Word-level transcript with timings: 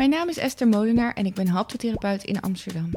Mijn 0.00 0.12
naam 0.12 0.28
is 0.28 0.36
Esther 0.36 0.68
Molenaar 0.68 1.12
en 1.12 1.26
ik 1.26 1.34
ben 1.34 1.48
haptotherapeut 1.48 2.24
in 2.24 2.40
Amsterdam. 2.40 2.90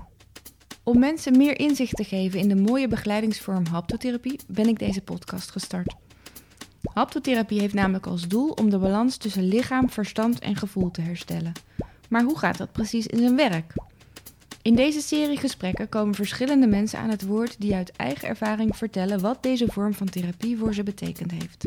Om 0.83 0.99
mensen 0.99 1.37
meer 1.37 1.59
inzicht 1.59 1.95
te 1.95 2.03
geven 2.03 2.39
in 2.39 2.47
de 2.47 2.55
mooie 2.55 2.87
begeleidingsvorm 2.87 3.65
haptotherapie 3.65 4.39
ben 4.47 4.67
ik 4.67 4.79
deze 4.79 5.01
podcast 5.01 5.51
gestart. 5.51 5.95
Haptotherapie 6.93 7.59
heeft 7.59 7.73
namelijk 7.73 8.05
als 8.05 8.27
doel 8.27 8.49
om 8.49 8.69
de 8.69 8.77
balans 8.77 9.17
tussen 9.17 9.47
lichaam, 9.47 9.89
verstand 9.89 10.39
en 10.39 10.55
gevoel 10.55 10.91
te 10.91 11.01
herstellen. 11.01 11.51
Maar 12.09 12.23
hoe 12.23 12.37
gaat 12.37 12.57
dat 12.57 12.71
precies 12.71 13.07
in 13.07 13.19
zijn 13.19 13.35
werk? 13.35 13.73
In 14.61 14.75
deze 14.75 15.01
serie 15.01 15.37
gesprekken 15.37 15.89
komen 15.89 16.15
verschillende 16.15 16.67
mensen 16.67 16.99
aan 16.99 17.09
het 17.09 17.25
woord 17.25 17.55
die 17.59 17.75
uit 17.75 17.91
eigen 17.91 18.27
ervaring 18.27 18.77
vertellen 18.77 19.21
wat 19.21 19.43
deze 19.43 19.67
vorm 19.67 19.93
van 19.93 20.09
therapie 20.09 20.57
voor 20.57 20.73
ze 20.73 20.83
betekend 20.83 21.31
heeft. 21.31 21.65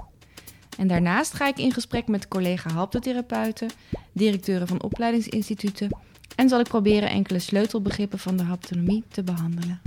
En 0.77 0.87
daarnaast 0.87 1.35
ga 1.35 1.47
ik 1.47 1.59
in 1.59 1.73
gesprek 1.73 2.07
met 2.07 2.29
collega 2.29 2.71
haptotherapeuten, 2.71 3.71
directeuren 4.13 4.67
van 4.67 4.83
opleidingsinstituten 4.83 5.99
en 6.35 6.49
zal 6.49 6.61
ik 6.61 6.69
proberen 6.69 7.09
enkele 7.09 7.39
sleutelbegrippen 7.39 8.19
van 8.19 8.37
de 8.37 8.43
haptonomie 8.43 9.05
te 9.09 9.23
behandelen. 9.23 9.81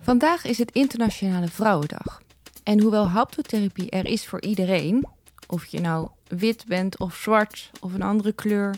Vandaag 0.00 0.44
is 0.44 0.58
het 0.58 0.72
Internationale 0.72 1.48
Vrouwendag. 1.48 2.22
En 2.62 2.80
hoewel 2.80 3.08
haptotherapie 3.08 3.90
er 3.90 4.06
is 4.06 4.26
voor 4.26 4.40
iedereen, 4.40 5.06
of 5.46 5.66
je 5.66 5.80
nou 5.80 6.08
wit 6.28 6.64
bent 6.66 6.98
of 6.98 7.14
zwart 7.14 7.70
of 7.80 7.94
een 7.94 8.02
andere 8.02 8.32
kleur, 8.32 8.76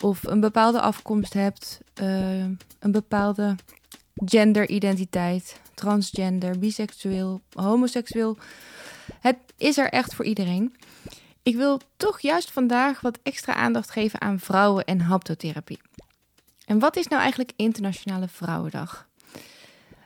of 0.00 0.26
een 0.26 0.40
bepaalde 0.40 0.80
afkomst 0.80 1.32
hebt, 1.32 1.80
uh, 2.02 2.44
een 2.78 2.92
bepaalde 2.92 3.56
genderidentiteit, 4.14 5.60
transgender, 5.80 6.58
biseksueel, 6.58 7.40
homoseksueel. 7.52 8.36
Het 9.20 9.36
is 9.56 9.78
er 9.78 9.88
echt 9.90 10.14
voor 10.14 10.24
iedereen. 10.24 10.76
Ik 11.42 11.56
wil 11.56 11.80
toch 11.96 12.20
juist 12.20 12.50
vandaag 12.50 13.00
wat 13.00 13.18
extra 13.22 13.54
aandacht 13.54 13.90
geven 13.90 14.20
aan 14.20 14.40
vrouwen 14.40 14.84
en 14.84 15.00
haptotherapie. 15.00 15.80
En 16.66 16.78
wat 16.78 16.96
is 16.96 17.06
nou 17.06 17.20
eigenlijk 17.20 17.52
Internationale 17.56 18.28
Vrouwendag? 18.28 19.08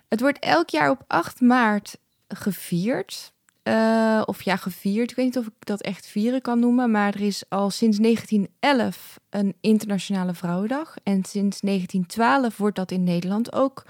Het 0.09 0.21
wordt 0.21 0.39
elk 0.39 0.69
jaar 0.69 0.91
op 0.91 1.05
8 1.07 1.41
maart 1.41 1.99
gevierd. 2.29 3.33
Uh, 3.63 4.23
of 4.25 4.43
ja, 4.43 4.57
gevierd. 4.57 5.11
Ik 5.11 5.17
weet 5.17 5.25
niet 5.25 5.39
of 5.39 5.47
ik 5.47 5.53
dat 5.59 5.83
echt 5.83 6.07
vieren 6.07 6.41
kan 6.41 6.59
noemen. 6.59 6.91
Maar 6.91 7.15
er 7.15 7.21
is 7.21 7.45
al 7.49 7.71
sinds 7.71 7.99
1911 7.99 9.19
een 9.31 9.55
Internationale 9.61 10.35
Vrouwendag. 10.35 10.95
En 11.03 11.25
sinds 11.25 11.61
1912 11.61 12.57
wordt 12.57 12.77
dat 12.77 12.91
in 12.91 13.05
Nederland 13.05 13.53
ook 13.53 13.85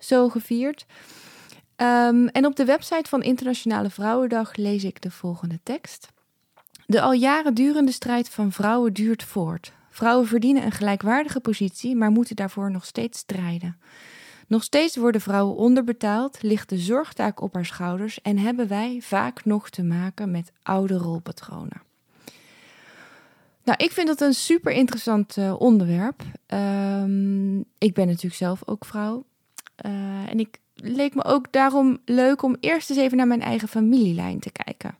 zo 0.00 0.28
gevierd. 0.28 0.86
Um, 1.76 2.28
en 2.28 2.46
op 2.46 2.56
de 2.56 2.64
website 2.64 3.08
van 3.08 3.22
Internationale 3.22 3.90
Vrouwendag 3.90 4.56
lees 4.56 4.84
ik 4.84 5.02
de 5.02 5.10
volgende 5.10 5.60
tekst. 5.62 6.08
De 6.86 7.00
al 7.00 7.12
jaren 7.12 7.54
durende 7.54 7.92
strijd 7.92 8.28
van 8.28 8.52
vrouwen 8.52 8.92
duurt 8.92 9.22
voort. 9.22 9.72
Vrouwen 9.90 10.26
verdienen 10.26 10.64
een 10.64 10.72
gelijkwaardige 10.72 11.40
positie, 11.40 11.96
maar 11.96 12.10
moeten 12.10 12.36
daarvoor 12.36 12.70
nog 12.70 12.84
steeds 12.84 13.18
strijden. 13.18 13.76
Nog 14.46 14.62
steeds 14.62 14.96
worden 14.96 15.20
vrouwen 15.20 15.56
onderbetaald, 15.56 16.42
ligt 16.42 16.68
de 16.68 16.78
zorgtaak 16.78 17.40
op 17.40 17.54
haar 17.54 17.66
schouders 17.66 18.20
en 18.22 18.38
hebben 18.38 18.68
wij 18.68 18.98
vaak 19.02 19.44
nog 19.44 19.70
te 19.70 19.82
maken 19.82 20.30
met 20.30 20.52
oude 20.62 20.94
rolpatronen. 20.94 21.82
Nou, 23.64 23.84
ik 23.84 23.90
vind 23.92 24.06
dat 24.06 24.20
een 24.20 24.34
super 24.34 24.72
interessant 24.72 25.36
uh, 25.36 25.60
onderwerp. 25.60 26.22
Um, 26.46 27.58
ik 27.78 27.94
ben 27.94 28.06
natuurlijk 28.06 28.34
zelf 28.34 28.62
ook 28.64 28.84
vrouw. 28.84 29.24
Uh, 29.86 30.30
en 30.30 30.40
ik 30.40 30.58
leek 30.74 31.14
me 31.14 31.24
ook 31.24 31.52
daarom 31.52 31.98
leuk 32.04 32.42
om 32.42 32.56
eerst 32.60 32.90
eens 32.90 32.98
even 32.98 33.16
naar 33.16 33.26
mijn 33.26 33.42
eigen 33.42 33.68
familielijn 33.68 34.38
te 34.38 34.50
kijken. 34.50 34.94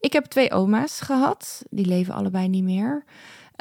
Ik 0.00 0.12
heb 0.12 0.24
twee 0.24 0.52
oma's 0.52 1.00
gehad, 1.00 1.62
die 1.70 1.86
leven 1.86 2.14
allebei 2.14 2.48
niet 2.48 2.64
meer. 2.64 3.04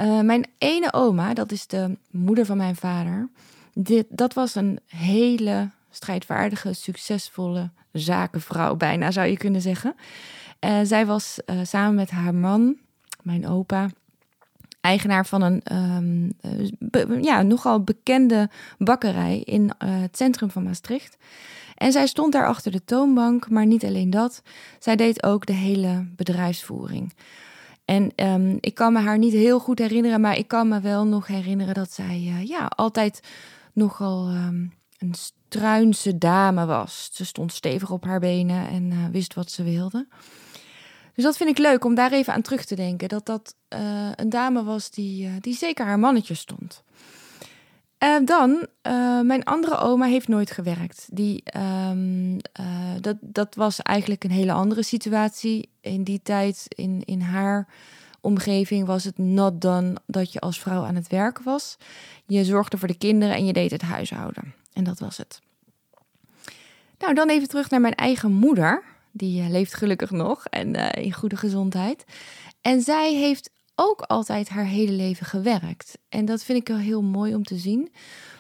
Uh, 0.02 0.20
mijn 0.20 0.46
ene 0.58 0.94
oma, 0.94 1.34
dat 1.34 1.52
is 1.52 1.68
de 1.68 1.98
moeder 2.12 2.46
van 2.46 2.58
mijn 2.58 2.76
vader, 2.76 3.30
dit, 3.74 4.06
dat 4.10 4.34
was 4.34 4.56
een 4.56 4.80
hele 4.86 5.70
strijdvaardige, 5.90 6.74
succesvolle 6.74 7.70
zakenvrouw, 7.92 8.76
bijna 8.76 9.12
zou 9.12 9.28
je 9.28 9.38
kunnen 9.38 9.62
zeggen. 9.62 9.96
Uh, 10.66 10.80
zij 10.84 11.06
was 11.06 11.40
samen 11.64 11.96
met 11.96 12.10
haar 12.10 12.36
man, 12.36 12.78
mijn 13.22 13.48
opa, 13.48 13.90
eigenaar 14.82 15.26
van 15.26 15.42
een 15.42 15.62
um, 15.74 16.34
be, 16.80 17.18
ja, 17.22 17.42
nogal 17.42 17.84
bekende 17.84 18.50
bakkerij 18.78 19.40
in 19.40 19.72
het 19.78 20.18
centrum 20.18 20.52
van 20.52 20.64
Maastricht. 20.64 21.18
En 21.76 21.92
zij 21.92 22.08
stond 22.08 22.34
daar 22.34 22.48
achter 22.48 22.72
de 22.72 22.84
toonbank, 22.84 23.50
maar 23.50 23.66
niet 23.66 23.86
alleen 23.86 24.10
dat. 24.10 24.42
Zij 24.80 24.96
deed 24.96 25.24
ook 25.24 25.46
de 25.46 25.54
hele 25.54 26.08
bedrijfsvoering. 26.16 27.14
En 27.86 28.12
um, 28.16 28.58
ik 28.60 28.74
kan 28.74 28.94
me 28.94 29.00
haar 29.00 29.18
niet 29.18 29.34
heel 29.34 29.60
goed 29.60 29.80
herinneren, 29.80 30.22
maar 30.22 30.38
ik 30.38 30.48
kan 30.48 30.68
me 30.68 30.80
wel 30.80 31.06
nog 31.06 31.28
herinneren 31.28 31.74
dat 31.74 31.92
zij 31.92 32.20
uh, 32.20 32.44
ja, 32.44 32.66
altijd 32.66 33.20
nogal 33.74 34.30
um, 34.30 34.74
een 34.98 35.14
struinse 35.14 36.18
dame 36.18 36.66
was. 36.66 37.10
Ze 37.14 37.26
stond 37.26 37.54
stevig 37.54 37.92
op 37.92 38.04
haar 38.04 38.20
benen 38.20 38.68
en 38.68 39.12
wist 39.12 39.34
wat 39.34 39.52
ze 39.52 39.64
wilde. 39.64 40.08
Dus 41.18 41.26
dat 41.26 41.38
vind 41.38 41.50
ik 41.50 41.58
leuk 41.58 41.84
om 41.84 41.96
daar 41.96 42.12
even 42.12 42.34
aan 42.34 42.42
terug 42.42 42.66
te 42.66 42.76
denken. 42.76 43.08
Dat 43.10 43.26
dat 43.26 43.56
uh, 43.74 44.10
een 44.16 44.30
dame 44.30 44.64
was 44.64 44.90
die, 44.90 45.40
die 45.40 45.56
zeker 45.56 45.86
haar 45.86 46.00
mannetje 46.00 46.34
stond. 46.34 46.84
Uh, 48.04 48.26
dan, 48.26 48.68
uh, 48.88 49.22
mijn 49.22 49.44
andere 49.44 49.78
oma 49.78 50.06
heeft 50.06 50.28
nooit 50.28 50.52
gewerkt. 50.52 51.08
Die, 51.12 51.44
uh, 51.56 51.92
dat, 53.02 53.18
dat 53.22 53.56
was 53.56 53.82
eigenlijk 53.82 54.24
een 54.24 54.32
hele 54.32 54.52
andere 54.52 54.84
situatie. 54.84 55.70
In 55.82 56.04
die 56.04 56.20
tijd, 56.24 56.66
in, 56.68 57.02
in 57.06 57.22
haar 57.22 57.68
omgeving, 58.22 58.86
was 58.86 59.04
het 59.04 59.18
not 59.18 59.62
done 59.62 59.96
dat 60.06 60.34
je 60.34 60.40
als 60.40 60.60
vrouw 60.60 60.84
aan 60.84 60.96
het 60.96 61.08
werk 61.08 61.40
was. 61.40 61.78
Je 62.26 62.46
zorgde 62.46 62.78
voor 62.78 62.88
de 62.88 62.98
kinderen 62.98 63.36
en 63.36 63.46
je 63.46 63.54
deed 63.54 63.72
het 63.72 63.82
huishouden. 63.82 64.54
En 64.74 64.84
dat 64.84 65.00
was 65.00 65.18
het. 65.18 65.42
Nou, 67.00 67.14
dan 67.14 67.30
even 67.30 67.48
terug 67.48 67.70
naar 67.70 67.82
mijn 67.82 67.96
eigen 67.96 68.32
moeder. 68.32 68.84
Die 69.18 69.50
leeft 69.50 69.74
gelukkig 69.74 70.12
nog 70.12 70.46
en 70.46 70.76
in 70.94 71.14
goede 71.14 71.38
gezondheid. 71.38 72.04
En 72.62 72.82
zij 72.82 73.14
heeft 73.14 73.50
ook 73.76 74.02
altijd 74.02 74.50
haar 74.50 74.66
hele 74.66 74.92
leven 74.92 75.26
gewerkt. 75.26 75.98
En 76.10 76.26
dat 76.26 76.44
vind 76.44 76.60
ik 76.60 76.68
wel 76.68 76.78
heel 76.78 77.02
mooi 77.02 77.36
om 77.36 77.44
te 77.44 77.58
zien. 77.58 77.92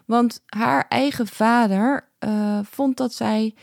Want 0.06 0.42
haar 0.46 0.86
eigen 0.88 1.28
vader 1.28 2.10
uh, 2.20 2.60
vond 2.64 2.98
dat 2.98 3.14
zij 3.14 3.56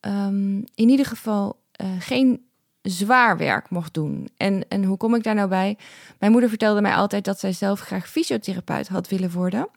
um, 0.00 0.56
in 0.74 0.88
ieder 0.88 1.06
geval 1.06 1.60
geen 1.98 2.46
zwaar 2.82 3.36
werk 3.36 3.70
mocht 3.70 3.94
doen. 3.94 4.28
En, 4.36 4.68
en 4.68 4.84
hoe 4.84 4.96
kom 4.96 5.14
ik 5.14 5.22
daar 5.22 5.34
nou 5.34 5.48
bij? 5.48 5.78
Mijn 6.18 6.32
moeder 6.32 6.50
vertelde 6.50 6.80
mij 6.80 6.94
altijd 6.94 7.24
dat 7.24 7.40
zij 7.40 7.52
zelf 7.52 7.80
graag 7.80 8.08
fysiotherapeut 8.08 8.88
had 8.88 9.08
willen 9.08 9.30
worden. 9.30 9.68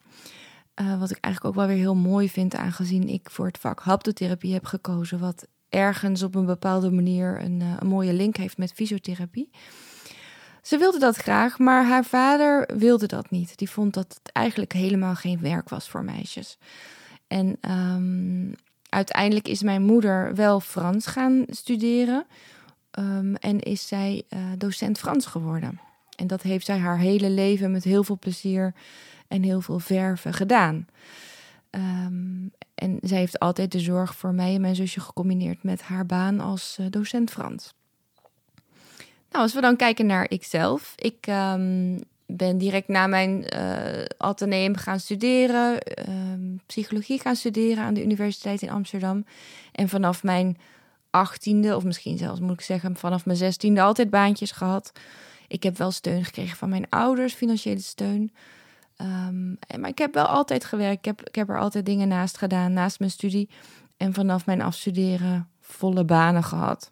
Wat 1.00 1.12
ik 1.12 1.18
eigenlijk 1.22 1.46
ook 1.46 1.56
wel 1.56 1.68
weer 1.68 1.84
heel 1.84 1.96
mooi 1.96 2.30
vind, 2.30 2.56
aangezien 2.56 3.08
ik 3.08 3.30
voor 3.30 3.46
het 3.46 3.58
vak 3.58 3.80
haptotherapie 3.80 4.54
heb 4.54 4.66
gekozen, 4.66 5.20
wat 5.20 5.48
ergens 5.70 6.24
op 6.24 6.36
een 6.36 6.46
bepaalde 6.46 6.92
manier 6.92 7.42
een, 7.42 7.62
een 7.80 7.88
mooie 7.88 8.14
link 8.14 8.38
heeft 8.38 8.58
met 8.58 8.74
fysiotherapie. 8.74 9.50
Ze 10.62 10.78
wilde 10.78 11.00
dat 11.00 11.16
graag, 11.16 11.60
maar 11.60 11.86
haar 11.86 12.06
vader 12.06 12.70
wilde 12.78 13.06
dat 13.08 13.30
niet. 13.30 13.58
Die 13.58 13.70
vond 13.70 13.94
dat 13.94 14.20
het 14.24 14.32
eigenlijk 14.32 14.74
helemaal 14.74 15.16
geen 15.16 15.40
werk 15.42 15.70
was 15.70 15.90
voor 15.90 16.04
meisjes. 16.04 16.58
En 17.28 17.58
um, 17.72 18.56
uiteindelijk 18.90 19.48
is 19.48 19.64
mijn 19.64 19.84
moeder 19.84 20.36
wel 20.36 20.60
Frans 20.60 21.06
gaan 21.06 21.46
studeren. 21.50 22.26
Um, 23.00 23.36
en 23.36 23.60
is 23.60 23.88
zij 23.88 24.24
uh, 24.30 24.40
docent 24.58 24.98
Frans 24.98 25.26
geworden. 25.26 25.80
En 26.16 26.28
dat 26.28 26.42
heeft 26.42 26.66
zij 26.66 26.78
haar 26.78 27.00
hele 27.00 27.30
leven 27.30 27.72
met 27.72 27.84
heel 27.84 28.04
veel 28.04 28.20
plezier 28.20 28.74
en 29.28 29.44
heel 29.44 29.62
veel 29.62 29.80
verven 29.80 30.34
gedaan. 30.34 30.88
Um, 31.72 32.52
en 32.76 32.98
zij 33.02 33.18
heeft 33.18 33.40
altijd 33.40 33.72
de 33.72 33.80
zorg 33.80 34.16
voor 34.16 34.34
mij 34.34 34.56
en 34.56 34.62
mijn 34.62 34.76
zusje 34.76 35.00
gecombineerd 35.00 35.64
met 35.64 35.82
haar 35.82 36.06
baan 36.06 36.40
als 36.40 36.78
uh, 36.80 36.86
docent 36.90 37.32
Frans. 37.32 37.74
Nou, 39.30 39.44
als 39.44 39.54
we 39.54 39.62
dan 39.62 39.76
kijken 39.76 40.06
naar 40.06 40.30
ikzelf. 40.30 40.94
Ik 40.96 41.28
um, 41.28 42.00
ben 42.26 42.58
direct 42.58 42.88
na 42.88 43.08
mijn 43.08 43.46
uh, 43.56 44.06
ateneum 44.18 44.76
gaan 44.76 45.00
studeren, 45.00 45.80
um, 46.10 46.62
psychologie 46.66 47.20
gaan 47.20 47.36
studeren 47.36 47.84
aan 47.84 47.94
de 47.94 48.04
Universiteit 48.04 48.62
in 48.62 48.70
Amsterdam. 48.70 49.26
En 49.72 49.90
vanaf 49.90 50.24
mijn 50.24 50.58
achttiende, 51.10 51.76
of 51.76 51.84
misschien 51.84 52.18
zelfs 52.18 52.40
moet 52.40 52.54
ik 52.54 52.62
zeggen, 52.62 52.96
vanaf 52.96 53.26
mijn 53.26 53.38
zestiende 53.38 53.82
altijd 53.82 54.10
baantjes 54.10 54.52
gehad. 54.52 54.92
Ik 55.48 55.64
heb 55.64 55.78
wel 55.78 55.92
steun 55.92 56.26
gekregen 56.26 56.58
van 56.58 56.70
mijn 56.70 56.90
ouders, 56.90 57.34
financiële 57.34 57.80
steun. 57.80 58.32
Um, 59.02 59.58
maar 59.80 59.90
ik 59.90 59.98
heb 59.98 60.14
wel 60.14 60.26
altijd 60.26 60.66
gewerkt. 60.66 60.98
Ik 60.98 61.06
heb, 61.06 61.28
ik 61.28 61.36
heb 61.36 61.50
er 61.50 61.60
altijd 61.60 61.86
dingen 61.86 62.08
naast 62.08 62.38
gedaan, 62.38 62.74
naast 62.74 63.00
mijn 63.00 63.12
studie. 63.12 63.50
En 63.98 64.14
vanaf 64.14 64.46
mijn 64.46 64.62
afstuderen 64.62 65.50
volle 65.62 66.06
banen 66.06 66.44
gehad. 66.44 66.92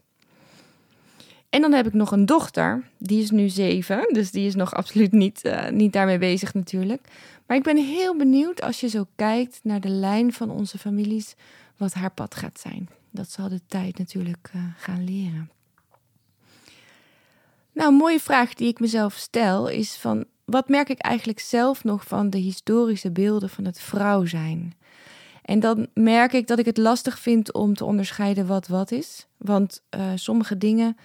En 1.50 1.62
dan 1.62 1.72
heb 1.72 1.88
ik 1.88 1.94
nog 1.94 2.12
een 2.12 2.26
dochter, 2.26 2.84
die 2.98 3.22
is 3.22 3.32
nu 3.32 3.50
zeven, 3.50 4.14
dus 4.14 4.32
die 4.32 4.48
is 4.48 4.56
nog 4.56 4.74
absoluut 4.74 5.12
niet, 5.12 5.46
uh, 5.46 5.70
niet 5.70 5.94
daarmee 5.94 6.18
bezig 6.18 6.54
natuurlijk. 6.54 7.08
Maar 7.48 7.58
ik 7.58 7.64
ben 7.64 7.78
heel 7.78 8.18
benieuwd 8.18 8.62
als 8.62 8.80
je 8.80 8.88
zo 8.88 9.06
kijkt 9.16 9.60
naar 9.64 9.82
de 9.82 9.90
lijn 9.90 10.34
van 10.34 10.50
onze 10.50 10.78
families, 10.78 11.36
wat 11.78 11.94
haar 11.94 12.12
pad 12.12 12.36
gaat 12.36 12.60
zijn. 12.60 12.90
Dat 13.12 13.32
zal 13.32 13.50
de 13.50 13.62
tijd 13.68 13.98
natuurlijk 13.98 14.52
uh, 14.56 14.62
gaan 14.78 15.04
leren. 15.04 15.52
Nou, 17.74 17.92
een 17.92 17.98
mooie 17.98 18.20
vraag 18.20 18.54
die 18.54 18.68
ik 18.68 18.80
mezelf 18.80 19.14
stel 19.14 19.68
is 19.68 19.96
van 19.96 20.26
wat 20.46 20.70
merk 20.70 20.90
ik 20.90 21.00
eigenlijk 21.00 21.40
zelf 21.40 21.84
nog 21.84 22.08
van 22.08 22.30
de 22.30 22.38
historische 22.38 23.12
beelden 23.12 23.50
van 23.50 23.66
het 23.66 23.80
vrouw 23.80 24.26
zijn? 24.26 24.74
En 25.42 25.60
dan 25.60 25.88
merk 25.94 26.34
ik 26.34 26.48
dat 26.48 26.60
ik 26.60 26.66
het 26.66 26.78
lastig 26.78 27.20
vind 27.20 27.54
om 27.54 27.74
te 27.74 27.86
onderscheiden 27.86 28.48
wat 28.48 28.68
wat 28.68 28.92
is. 28.92 29.28
Want 29.38 29.82
uh, 29.96 30.12
sommige 30.16 30.58
dingen, 30.58 30.98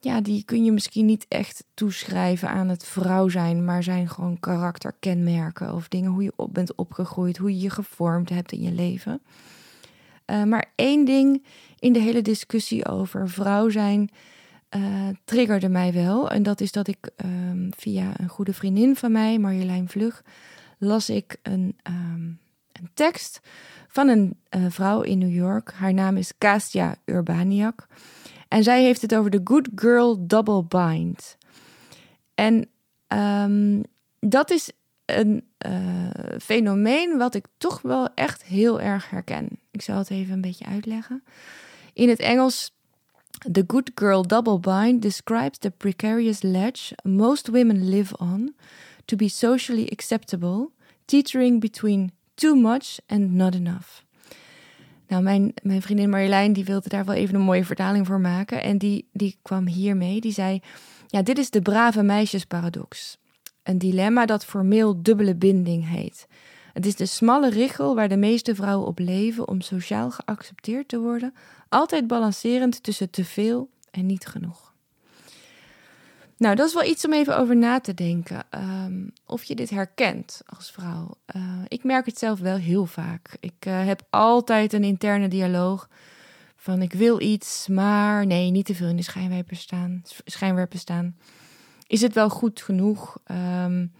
ja, 0.00 0.20
die 0.20 0.44
kun 0.44 0.64
je 0.64 0.72
misschien 0.72 1.06
niet 1.06 1.26
echt 1.28 1.64
toeschrijven 1.74 2.48
aan 2.48 2.68
het 2.68 2.84
vrouw 2.84 3.28
zijn, 3.28 3.64
maar 3.64 3.82
zijn 3.82 4.08
gewoon 4.08 4.40
karakterkenmerken 4.40 5.74
of 5.74 5.88
dingen 5.88 6.10
hoe 6.10 6.22
je 6.22 6.32
op 6.36 6.54
bent 6.54 6.74
opgegroeid, 6.74 7.36
hoe 7.36 7.50
je 7.50 7.60
je 7.60 7.70
gevormd 7.70 8.28
hebt 8.28 8.52
in 8.52 8.62
je 8.62 8.72
leven. 8.72 9.22
Uh, 10.26 10.44
maar 10.44 10.72
één 10.74 11.04
ding 11.04 11.44
in 11.78 11.92
de 11.92 11.98
hele 11.98 12.22
discussie 12.22 12.86
over 12.86 13.28
vrouw 13.28 13.68
zijn 13.68 14.10
uh, 14.76 15.08
triggerde 15.24 15.68
mij 15.68 15.92
wel. 15.92 16.30
En 16.30 16.42
dat 16.42 16.60
is 16.60 16.72
dat 16.72 16.88
ik 16.88 17.10
um, 17.24 17.70
via 17.76 18.12
een 18.16 18.28
goede 18.28 18.52
vriendin 18.52 18.96
van 18.96 19.12
mij, 19.12 19.38
Marjolein 19.38 19.88
Vlug, 19.88 20.22
las 20.78 21.10
ik 21.10 21.36
een, 21.42 21.76
um, 21.82 22.38
een 22.72 22.90
tekst 22.94 23.40
van 23.88 24.08
een 24.08 24.36
uh, 24.56 24.64
vrouw 24.68 25.00
in 25.00 25.18
New 25.18 25.34
York. 25.34 25.72
Haar 25.72 25.94
naam 25.94 26.16
is 26.16 26.38
Kasia 26.38 26.96
Urbaniak. 27.04 27.86
En 28.48 28.62
zij 28.62 28.82
heeft 28.82 29.02
het 29.02 29.14
over 29.14 29.30
de 29.30 29.40
Good 29.44 29.68
Girl 29.74 30.26
Double 30.26 30.64
Bind. 30.64 31.36
En 32.34 32.68
um, 33.08 33.82
dat 34.20 34.50
is 34.50 34.70
een 35.04 35.44
uh, 35.66 36.08
fenomeen 36.40 37.18
wat 37.18 37.34
ik 37.34 37.46
toch 37.56 37.82
wel 37.82 38.08
echt 38.14 38.44
heel 38.44 38.80
erg 38.80 39.10
herken. 39.10 39.48
Ik 39.70 39.82
zal 39.82 39.98
het 39.98 40.10
even 40.10 40.34
een 40.34 40.40
beetje 40.40 40.66
uitleggen. 40.66 41.24
In 41.92 42.08
het 42.08 42.18
Engels 42.18 42.76
The 43.44 43.62
Good 43.62 43.94
Girl 43.94 44.24
Double 44.24 44.58
Bind 44.58 45.00
describes 45.00 45.58
the 45.58 45.70
precarious 45.70 46.42
ledge 46.42 46.92
most 47.04 47.48
women 47.48 47.88
live 47.88 48.12
on 48.18 48.54
to 49.06 49.16
be 49.16 49.28
socially 49.28 49.88
acceptable, 49.92 50.72
teetering 51.06 51.60
between 51.60 52.10
too 52.34 52.56
much 52.56 53.00
and 53.06 53.34
not 53.34 53.54
enough. 53.54 54.02
Nou, 55.08 55.22
mijn, 55.22 55.52
mijn 55.62 55.82
vriendin 55.82 56.10
Marjolein 56.10 56.52
die 56.52 56.64
wilde 56.64 56.88
daar 56.88 57.04
wel 57.04 57.14
even 57.14 57.34
een 57.34 57.40
mooie 57.40 57.64
vertaling 57.64 58.06
voor 58.06 58.20
maken. 58.20 58.62
En 58.62 58.78
die, 58.78 59.08
die 59.12 59.38
kwam 59.42 59.66
hiermee. 59.66 60.20
Die 60.20 60.32
zei: 60.32 60.60
Ja, 61.06 61.22
dit 61.22 61.38
is 61.38 61.50
de 61.50 61.62
brave 61.62 62.02
meisjesparadox. 62.02 63.18
Een 63.62 63.78
dilemma 63.78 64.26
dat 64.26 64.44
formeel 64.44 65.02
dubbele 65.02 65.34
binding 65.34 65.88
heet. 65.88 66.26
Het 66.78 66.86
is 66.86 66.96
de 66.96 67.06
smalle 67.06 67.50
richel 67.50 67.94
waar 67.94 68.08
de 68.08 68.16
meeste 68.16 68.54
vrouwen 68.54 68.86
op 68.86 68.98
leven 68.98 69.48
om 69.48 69.60
sociaal 69.60 70.10
geaccepteerd 70.10 70.88
te 70.88 70.98
worden, 70.98 71.34
altijd 71.68 72.06
balancerend 72.06 72.82
tussen 72.82 73.10
te 73.10 73.24
veel 73.24 73.70
en 73.90 74.06
niet 74.06 74.26
genoeg. 74.26 74.72
Nou, 76.36 76.54
dat 76.54 76.66
is 76.68 76.74
wel 76.74 76.84
iets 76.84 77.04
om 77.04 77.12
even 77.12 77.38
over 77.38 77.56
na 77.56 77.80
te 77.80 77.94
denken. 77.94 78.44
Um, 78.84 79.12
of 79.26 79.44
je 79.44 79.54
dit 79.54 79.70
herkent 79.70 80.42
als 80.46 80.70
vrouw. 80.70 81.16
Uh, 81.36 81.42
ik 81.68 81.84
merk 81.84 82.06
het 82.06 82.18
zelf 82.18 82.40
wel 82.40 82.56
heel 82.56 82.86
vaak. 82.86 83.36
Ik 83.40 83.66
uh, 83.66 83.84
heb 83.84 84.02
altijd 84.10 84.72
een 84.72 84.84
interne 84.84 85.28
dialoog 85.28 85.88
van 86.56 86.82
ik 86.82 86.92
wil 86.92 87.20
iets, 87.20 87.68
maar 87.68 88.26
nee, 88.26 88.50
niet 88.50 88.66
te 88.66 88.74
veel 88.74 88.88
in 88.88 88.96
de 88.96 89.02
schijnwerper 89.02 89.56
staan. 89.56 90.02
Schijnwerper 90.24 90.78
staan. 90.78 91.16
Is 91.86 92.00
het 92.00 92.14
wel 92.14 92.30
goed 92.30 92.62
genoeg? 92.62 93.18
Um, 93.64 93.92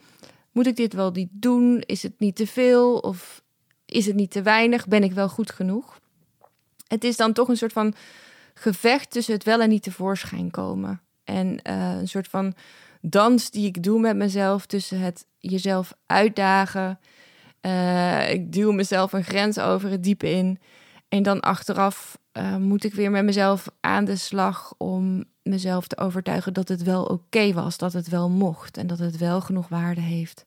moet 0.58 0.66
ik 0.66 0.76
dit 0.76 0.93
wel 0.93 1.10
niet 1.10 1.28
doen? 1.32 1.82
Is 1.87 2.02
het 2.02 2.12
niet 2.19 2.37
te 2.37 2.46
veel? 2.46 2.99
Of 2.99 3.43
is 3.84 4.06
het 4.06 4.14
niet 4.14 4.31
te 4.31 4.43
weinig? 4.43 4.87
Ben 4.87 5.02
ik 5.02 5.12
wel 5.12 5.28
goed 5.28 5.50
genoeg? 5.50 6.00
Het 6.87 7.05
is 7.05 7.16
dan 7.16 7.32
toch 7.32 7.49
een 7.49 7.56
soort 7.56 7.72
van 7.72 7.94
gevecht 8.55 9.10
tussen 9.10 9.34
het 9.34 9.44
wel 9.44 9.60
en 9.60 9.69
niet 9.69 9.82
tevoorschijn 9.82 10.50
komen. 10.50 11.00
En 11.25 11.46
uh, 11.46 11.99
een 11.99 12.08
soort 12.08 12.28
van 12.28 12.55
dans 13.00 13.50
die 13.50 13.66
ik 13.66 13.82
doe 13.82 14.00
met 14.00 14.16
mezelf 14.16 14.66
tussen 14.66 15.00
het 15.00 15.26
jezelf 15.38 15.93
uitdagen. 16.06 16.99
Uh, 17.62 18.31
ik 18.31 18.52
duw 18.52 18.72
mezelf 18.72 19.12
een 19.12 19.25
grens 19.25 19.58
over 19.58 19.90
het 19.90 20.02
diepe 20.02 20.31
in. 20.31 20.58
En 21.08 21.22
dan 21.22 21.40
achteraf 21.40 22.19
uh, 22.32 22.56
moet 22.56 22.84
ik 22.84 22.94
weer 22.94 23.11
met 23.11 23.25
mezelf 23.25 23.69
aan 23.81 24.04
de 24.04 24.16
slag 24.16 24.75
om 24.78 25.25
mezelf 25.48 25.86
te 25.86 25.98
overtuigen 25.98 26.52
dat 26.52 26.68
het 26.68 26.82
wel 26.82 27.04
oké 27.04 27.52
was, 27.52 27.78
dat 27.78 27.92
het 27.92 28.08
wel 28.08 28.30
mocht 28.30 28.76
en 28.76 28.86
dat 28.86 28.98
het 28.98 29.16
wel 29.16 29.40
genoeg 29.40 29.68
waarde 29.68 30.00
heeft. 30.00 30.44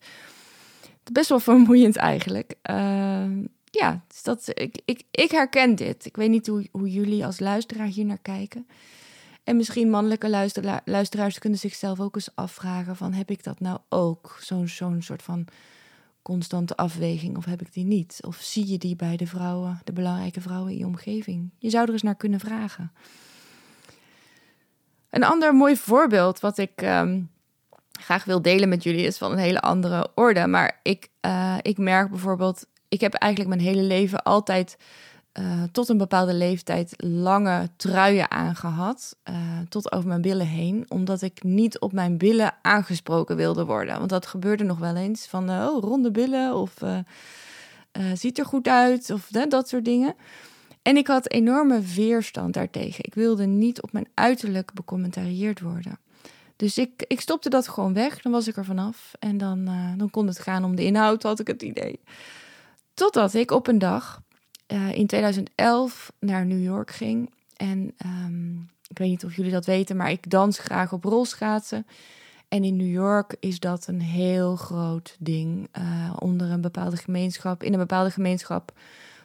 Best 1.11 1.29
wel 1.29 1.39
vermoeiend 1.39 1.95
eigenlijk. 1.95 2.55
Uh, 2.69 3.25
ja, 3.65 4.03
dus 4.07 4.23
dat, 4.23 4.47
ik, 4.53 4.81
ik, 4.85 5.03
ik 5.11 5.31
herken 5.31 5.75
dit. 5.75 6.05
Ik 6.05 6.15
weet 6.15 6.29
niet 6.29 6.47
hoe, 6.47 6.67
hoe 6.71 6.91
jullie 6.91 7.25
als 7.25 7.39
luisteraar 7.39 7.87
hier 7.87 8.05
naar 8.05 8.21
kijken. 8.21 8.67
En 9.43 9.55
misschien 9.55 9.89
mannelijke 9.89 10.29
luistera 10.29 10.81
luisteraars 10.85 11.39
kunnen 11.39 11.59
zichzelf 11.59 11.99
ook 11.99 12.15
eens 12.15 12.35
afvragen 12.35 12.95
van 12.95 13.13
heb 13.13 13.29
ik 13.29 13.43
dat 13.43 13.59
nou 13.59 13.79
ook? 13.89 14.37
Zo'n 14.41 14.67
zo'n 14.67 15.01
soort 15.01 15.23
van 15.23 15.47
constante 16.21 16.75
afweging 16.75 17.37
of 17.37 17.45
heb 17.45 17.61
ik 17.61 17.73
die 17.73 17.85
niet? 17.85 18.19
Of 18.21 18.35
zie 18.35 18.67
je 18.67 18.77
die 18.77 18.95
bij 18.95 19.17
de 19.17 19.27
vrouwen, 19.27 19.81
de 19.83 19.93
belangrijke 19.93 20.41
vrouwen 20.41 20.71
in 20.71 20.77
je 20.77 20.85
omgeving? 20.85 21.49
Je 21.57 21.69
zou 21.69 21.85
er 21.87 21.93
eens 21.93 22.01
naar 22.01 22.15
kunnen 22.15 22.39
vragen. 22.39 22.91
Een 25.11 25.23
ander 25.23 25.55
mooi 25.55 25.75
voorbeeld 25.77 26.39
wat 26.39 26.57
ik 26.57 26.81
um, 26.81 27.29
graag 27.91 28.23
wil 28.23 28.41
delen 28.41 28.69
met 28.69 28.83
jullie 28.83 29.05
is 29.05 29.17
van 29.17 29.31
een 29.31 29.37
hele 29.37 29.61
andere 29.61 30.09
orde. 30.15 30.47
Maar 30.47 30.79
ik, 30.83 31.07
uh, 31.25 31.55
ik 31.61 31.77
merk 31.77 32.09
bijvoorbeeld, 32.09 32.65
ik 32.87 33.01
heb 33.01 33.13
eigenlijk 33.13 33.55
mijn 33.55 33.67
hele 33.67 33.87
leven 33.87 34.23
altijd 34.23 34.77
uh, 35.39 35.63
tot 35.71 35.89
een 35.89 35.97
bepaalde 35.97 36.33
leeftijd 36.33 36.93
lange 36.97 37.69
truien 37.75 38.31
aangehad. 38.31 39.15
Uh, 39.29 39.35
tot 39.69 39.91
over 39.91 40.07
mijn 40.07 40.21
billen 40.21 40.47
heen. 40.47 40.85
Omdat 40.87 41.21
ik 41.21 41.43
niet 41.43 41.79
op 41.79 41.91
mijn 41.91 42.17
billen 42.17 42.53
aangesproken 42.61 43.35
wilde 43.35 43.65
worden. 43.65 43.97
Want 43.97 44.09
dat 44.09 44.25
gebeurde 44.25 44.63
nog 44.63 44.79
wel 44.79 44.95
eens. 44.95 45.27
Van 45.27 45.49
oh, 45.49 45.83
ronde 45.83 46.11
billen 46.11 46.55
of 46.55 46.73
ziet 48.13 48.39
er 48.39 48.45
goed 48.45 48.67
uit 48.67 49.09
of 49.09 49.27
dat 49.27 49.69
soort 49.69 49.85
dingen. 49.85 50.15
En 50.81 50.97
ik 50.97 51.07
had 51.07 51.29
enorme 51.29 51.81
weerstand 51.81 52.53
daartegen. 52.53 53.05
Ik 53.05 53.13
wilde 53.13 53.45
niet 53.45 53.81
op 53.81 53.91
mijn 53.91 54.07
uiterlijk 54.13 54.73
becommentarieerd 54.73 55.59
worden. 55.59 55.99
Dus 56.55 56.77
ik, 56.77 57.03
ik 57.07 57.21
stopte 57.21 57.49
dat 57.49 57.67
gewoon 57.67 57.93
weg. 57.93 58.21
Dan 58.21 58.31
was 58.31 58.47
ik 58.47 58.57
er 58.57 58.65
vanaf. 58.65 59.11
En 59.19 59.37
dan, 59.37 59.59
uh, 59.69 59.91
dan 59.97 60.09
kon 60.09 60.27
het 60.27 60.39
gaan 60.39 60.63
om 60.63 60.75
de 60.75 60.83
inhoud, 60.83 61.23
had 61.23 61.39
ik 61.39 61.47
het 61.47 61.61
idee. 61.61 61.99
Totdat 62.93 63.33
ik 63.33 63.51
op 63.51 63.67
een 63.67 63.79
dag 63.79 64.21
uh, 64.67 64.91
in 64.91 65.07
2011 65.07 66.11
naar 66.19 66.45
New 66.45 66.63
York 66.63 66.91
ging. 66.91 67.31
En 67.57 67.93
um, 68.05 68.69
ik 68.87 68.97
weet 68.97 69.09
niet 69.09 69.25
of 69.25 69.35
jullie 69.35 69.51
dat 69.51 69.65
weten, 69.65 69.95
maar 69.95 70.11
ik 70.11 70.29
dans 70.29 70.59
graag 70.59 70.93
op 70.93 71.03
rolschaatsen. 71.03 71.87
En 72.47 72.63
in 72.63 72.75
New 72.75 72.91
York 72.91 73.35
is 73.39 73.59
dat 73.59 73.87
een 73.87 74.01
heel 74.01 74.55
groot 74.55 75.15
ding. 75.19 75.69
Uh, 75.77 76.13
onder 76.19 76.51
een 76.51 76.61
bepaalde 76.61 76.97
gemeenschap, 76.97 77.63
in 77.63 77.73
een 77.73 77.79
bepaalde 77.79 78.11
gemeenschap 78.11 78.73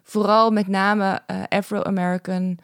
vooral 0.07 0.51
met 0.51 0.67
name 0.67 1.23
uh, 1.31 1.43
Afro-American 1.49 2.59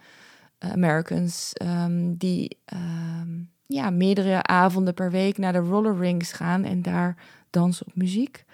uh, 0.59 0.71
Americans 0.71 1.53
um, 1.61 2.15
die 2.17 2.57
um, 2.73 3.49
ja, 3.67 3.89
meerdere 3.89 4.43
avonden 4.43 4.93
per 4.93 5.11
week 5.11 5.37
naar 5.37 5.53
de 5.53 5.59
roller 5.59 5.97
rings 5.97 6.31
gaan 6.31 6.63
en 6.63 6.81
daar 6.81 7.15
dansen 7.49 7.85
op 7.85 7.95
muziek. 7.95 8.45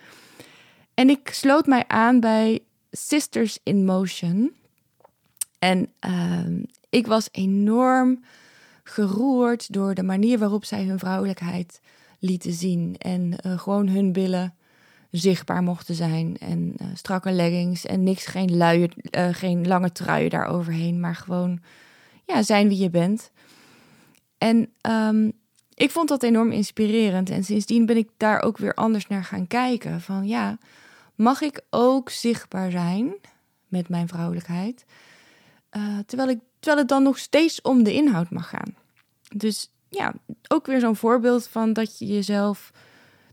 En 0.94 1.10
ik 1.10 1.30
sloot 1.30 1.66
mij 1.66 1.84
aan 1.88 2.20
bij 2.20 2.60
Sisters 2.92 3.60
in 3.64 3.86
Motion. 3.86 4.54
En 5.60 5.92
um, 6.00 6.66
ik 6.90 7.08
was 7.08 7.30
enorm 7.32 8.24
geroerd 8.84 9.74
door 9.74 9.94
de 9.94 10.04
manier 10.04 10.40
waarop 10.40 10.66
zij 10.66 10.84
hun 10.84 11.00
vrouwelijkheid 11.00 11.82
lieten 12.20 12.54
zien. 12.54 12.96
En 12.98 13.34
uh, 13.46 13.60
gewoon 13.60 13.88
hun 13.88 14.12
billen 14.12 14.54
zichtbaar 15.12 15.64
mochten 15.64 15.96
zijn. 15.96 16.38
En 16.40 16.74
uh, 16.82 16.88
strakke 16.94 17.32
leggings 17.32 17.86
en 17.86 18.04
niks, 18.04 18.26
geen, 18.26 18.58
luie, 18.58 18.90
uh, 19.12 19.28
geen 19.32 19.68
lange 19.68 19.92
truien 19.92 20.30
daaroverheen, 20.30 21.00
maar 21.00 21.16
gewoon 21.16 21.60
ja, 22.26 22.42
zijn 22.42 22.68
wie 22.68 22.78
je 22.78 22.90
bent. 22.90 23.32
En 24.38 24.70
um, 24.82 25.32
ik 25.74 25.92
vond 25.92 26.10
dat 26.10 26.24
enorm 26.24 26.52
inspirerend. 26.52 27.30
En 27.30 27.44
sindsdien 27.44 27.86
ben 27.86 27.98
ik 27.98 28.10
daar 28.18 28.42
ook 28.42 28.58
weer 28.58 28.74
anders 28.74 29.08
naar 29.08 29.24
gaan 29.24 29.48
kijken. 29.48 30.02
Van 30.02 30.28
ja, 30.28 30.58
mag 31.16 31.42
ik 31.42 31.62
ook 31.70 32.10
zichtbaar 32.10 32.72
zijn 32.72 33.14
met 33.68 33.90
mijn 33.90 34.08
vrouwelijkheid? 34.08 34.86
Uh, 35.78 35.98
terwijl, 36.06 36.30
ik, 36.30 36.40
terwijl 36.60 36.82
het 36.82 36.90
dan 36.90 37.04
nog 37.04 37.18
steeds 37.18 37.62
om 37.62 37.84
de 37.84 37.94
inhoud 37.94 38.30
mag 38.30 38.50
gaan. 38.50 38.76
Dus 39.36 39.72
ja, 39.90 40.14
ook 40.48 40.66
weer 40.66 40.80
zo'n 40.80 40.96
voorbeeld 40.96 41.48
van 41.48 41.74
dat 41.74 42.00
je 42.00 42.06
jezelf 42.06 42.72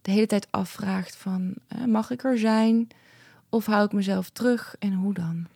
de 0.06 0.12
hele 0.12 0.26
tijd 0.26 0.46
afvraagt 0.50 1.16
van 1.16 1.54
uh, 1.76 1.84
mag 1.84 2.10
ik 2.10 2.24
er 2.24 2.38
zijn 2.38 2.88
of 3.48 3.66
hou 3.66 3.84
ik 3.84 3.92
mezelf 3.92 4.30
terug 4.30 4.76
en 4.78 4.92
hoe 4.92 5.14
dan? 5.14 5.46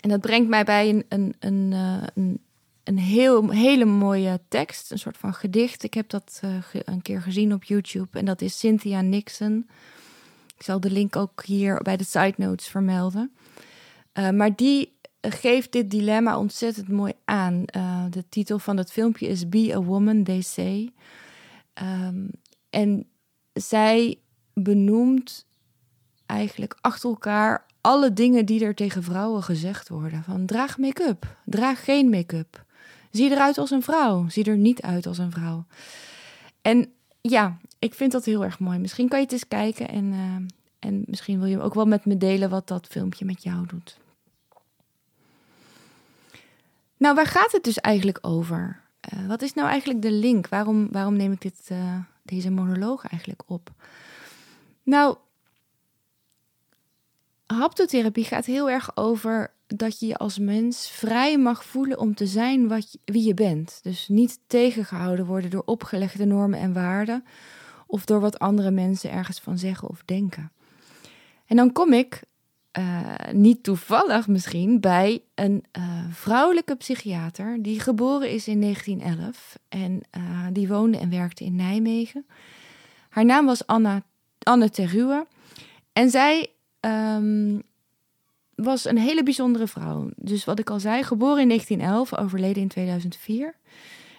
En 0.00 0.08
dat 0.08 0.20
brengt 0.20 0.48
mij 0.48 0.64
bij 0.64 0.88
een, 0.88 1.04
een, 1.08 1.34
een, 1.38 1.70
uh, 1.72 2.02
een, 2.14 2.40
een 2.84 2.98
heel, 2.98 3.50
hele 3.50 3.84
mooie 3.84 4.40
tekst, 4.48 4.90
een 4.90 4.98
soort 4.98 5.16
van 5.16 5.34
gedicht. 5.34 5.82
Ik 5.82 5.94
heb 5.94 6.08
dat 6.08 6.40
uh, 6.44 6.50
een 6.84 7.02
keer 7.02 7.22
gezien 7.22 7.52
op 7.52 7.64
YouTube 7.64 8.18
en 8.18 8.24
dat 8.24 8.40
is 8.40 8.58
Cynthia 8.58 9.00
Nixon. 9.00 9.68
Ik 10.56 10.62
zal 10.62 10.80
de 10.80 10.90
link 10.90 11.16
ook 11.16 11.44
hier 11.44 11.82
bij 11.82 11.96
de 11.96 12.04
side 12.04 12.34
notes 12.36 12.66
vermelden. 12.66 13.32
maar 14.12 14.56
die 14.56 14.92
geeft 15.20 15.72
dit 15.72 15.90
dilemma 15.90 16.38
ontzettend 16.38 16.88
mooi 16.88 17.12
aan. 17.24 17.64
De 18.10 18.24
titel 18.28 18.58
van 18.58 18.76
het 18.76 18.92
filmpje 18.92 19.26
is 19.26 19.48
Be 19.48 19.72
a 19.74 19.82
Woman, 19.82 20.24
They 20.24 20.40
Say. 20.40 20.92
Um, 21.82 22.30
en 22.70 23.06
zij 23.52 24.18
benoemt 24.52 25.46
eigenlijk 26.26 26.78
achter 26.80 27.10
elkaar 27.10 27.66
alle 27.80 28.12
dingen 28.12 28.46
die 28.46 28.64
er 28.64 28.74
tegen 28.74 29.02
vrouwen 29.02 29.42
gezegd 29.42 29.88
worden. 29.88 30.22
Van 30.22 30.46
draag 30.46 30.78
make-up, 30.78 31.36
draag 31.44 31.84
geen 31.84 32.10
make-up. 32.10 32.64
Zie 33.10 33.30
eruit 33.30 33.58
als 33.58 33.70
een 33.70 33.82
vrouw, 33.82 34.28
zie 34.28 34.44
er 34.44 34.56
niet 34.56 34.82
uit 34.82 35.06
als 35.06 35.18
een 35.18 35.30
vrouw. 35.30 35.64
En 36.62 36.92
ja, 37.20 37.58
ik 37.78 37.94
vind 37.94 38.12
dat 38.12 38.24
heel 38.24 38.44
erg 38.44 38.58
mooi. 38.58 38.78
Misschien 38.78 39.08
kan 39.08 39.18
je 39.18 39.24
het 39.24 39.32
eens 39.32 39.48
kijken 39.48 39.88
en, 39.88 40.04
uh, 40.04 40.36
en 40.78 41.02
misschien 41.06 41.38
wil 41.38 41.48
je 41.48 41.60
ook 41.60 41.74
wel 41.74 41.86
met 41.86 42.04
me 42.04 42.16
delen 42.16 42.50
wat 42.50 42.68
dat 42.68 42.86
filmpje 42.86 43.24
met 43.24 43.42
jou 43.42 43.66
doet. 43.66 43.98
Nou, 46.96 47.14
waar 47.14 47.26
gaat 47.26 47.52
het 47.52 47.64
dus 47.64 47.76
eigenlijk 47.76 48.18
over? 48.20 48.80
Uh, 49.14 49.26
wat 49.26 49.42
is 49.42 49.54
nou 49.54 49.68
eigenlijk 49.68 50.02
de 50.02 50.12
link? 50.12 50.48
Waarom, 50.48 50.88
waarom 50.90 51.16
neem 51.16 51.32
ik 51.32 51.40
dit, 51.40 51.68
uh, 51.72 52.00
deze 52.22 52.50
monoloog 52.50 53.04
eigenlijk 53.04 53.42
op? 53.46 53.70
Nou, 54.82 55.16
haptotherapie 57.46 58.24
gaat 58.24 58.44
heel 58.44 58.70
erg 58.70 58.96
over 58.96 59.52
dat 59.66 60.00
je 60.00 60.06
je 60.06 60.16
als 60.16 60.38
mens 60.38 60.90
vrij 60.90 61.38
mag 61.38 61.64
voelen 61.64 61.98
om 61.98 62.14
te 62.14 62.26
zijn 62.26 62.68
wat 62.68 62.98
wie 63.04 63.26
je 63.26 63.34
bent. 63.34 63.80
Dus 63.82 64.08
niet 64.08 64.40
tegengehouden 64.46 65.26
worden 65.26 65.50
door 65.50 65.62
opgelegde 65.64 66.24
normen 66.24 66.58
en 66.58 66.72
waarden 66.72 67.24
of 67.86 68.04
door 68.04 68.20
wat 68.20 68.38
andere 68.38 68.70
mensen 68.70 69.10
ergens 69.10 69.40
van 69.40 69.58
zeggen 69.58 69.88
of 69.88 70.02
denken. 70.04 70.52
En 71.46 71.56
dan 71.56 71.72
kom 71.72 71.92
ik, 71.92 72.22
uh, 72.78 73.14
niet 73.32 73.62
toevallig 73.62 74.28
misschien, 74.28 74.80
bij 74.80 75.22
een 75.34 75.64
uh, 75.78 76.04
vrouwelijke 76.10 76.76
psychiater 76.76 77.62
die 77.62 77.80
geboren 77.80 78.30
is 78.30 78.48
in 78.48 78.60
1911 78.60 79.58
en 79.68 80.00
uh, 80.16 80.46
die 80.52 80.68
woonde 80.68 80.98
en 80.98 81.10
werkte 81.10 81.44
in 81.44 81.56
Nijmegen. 81.56 82.26
Haar 83.08 83.24
naam 83.24 83.46
was 83.46 83.66
Anna, 83.66 84.02
Anne 84.38 84.70
Terruwe 84.70 85.26
en 85.92 86.10
zij 86.10 86.46
um, 86.80 87.62
was 88.54 88.84
een 88.84 88.98
hele 88.98 89.22
bijzondere 89.22 89.66
vrouw. 89.66 90.10
Dus 90.16 90.44
wat 90.44 90.58
ik 90.58 90.70
al 90.70 90.80
zei, 90.80 91.02
geboren 91.02 91.42
in 91.42 91.48
1911, 91.48 92.18
overleden 92.18 92.62
in 92.62 92.68
2004. 92.68 93.54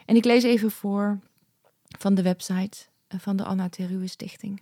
En 0.05 0.15
ik 0.15 0.25
lees 0.25 0.43
even 0.43 0.71
voor 0.71 1.19
van 1.97 2.13
de 2.15 2.21
website 2.21 2.77
eh, 3.07 3.19
van 3.19 3.35
de 3.35 3.43
Anna 3.43 3.69
Terue 3.69 4.07
Stichting. 4.07 4.61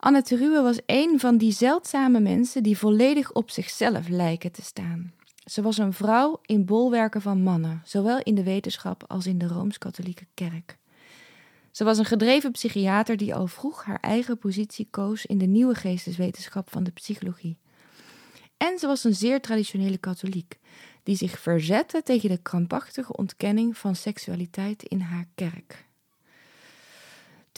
Anna 0.00 0.22
Terue 0.22 0.62
was 0.62 0.80
een 0.86 1.20
van 1.20 1.36
die 1.36 1.52
zeldzame 1.52 2.20
mensen 2.20 2.62
die 2.62 2.78
volledig 2.78 3.32
op 3.32 3.50
zichzelf 3.50 4.08
lijken 4.08 4.52
te 4.52 4.62
staan. 4.62 5.12
Ze 5.44 5.62
was 5.62 5.78
een 5.78 5.92
vrouw 5.92 6.40
in 6.46 6.64
bolwerken 6.64 7.22
van 7.22 7.42
mannen, 7.42 7.82
zowel 7.84 8.20
in 8.22 8.34
de 8.34 8.42
wetenschap 8.42 9.04
als 9.06 9.26
in 9.26 9.38
de 9.38 9.46
rooms-katholieke 9.46 10.26
kerk. 10.34 10.78
Ze 11.70 11.84
was 11.84 11.98
een 11.98 12.04
gedreven 12.04 12.50
psychiater 12.50 13.16
die 13.16 13.34
al 13.34 13.46
vroeg 13.46 13.84
haar 13.84 14.00
eigen 14.00 14.38
positie 14.38 14.88
koos 14.90 15.26
in 15.26 15.38
de 15.38 15.46
nieuwe 15.46 15.74
geesteswetenschap 15.74 16.70
van 16.70 16.84
de 16.84 16.90
psychologie. 16.90 17.58
En 18.56 18.78
ze 18.78 18.86
was 18.86 19.04
een 19.04 19.14
zeer 19.14 19.40
traditionele 19.40 19.98
katholiek, 19.98 20.58
die 21.02 21.16
zich 21.16 21.38
verzette 21.38 22.02
tegen 22.02 22.28
de 22.28 22.42
krampachtige 22.42 23.16
ontkenning 23.16 23.78
van 23.78 23.94
seksualiteit 23.94 24.82
in 24.82 25.00
haar 25.00 25.26
kerk. 25.34 25.87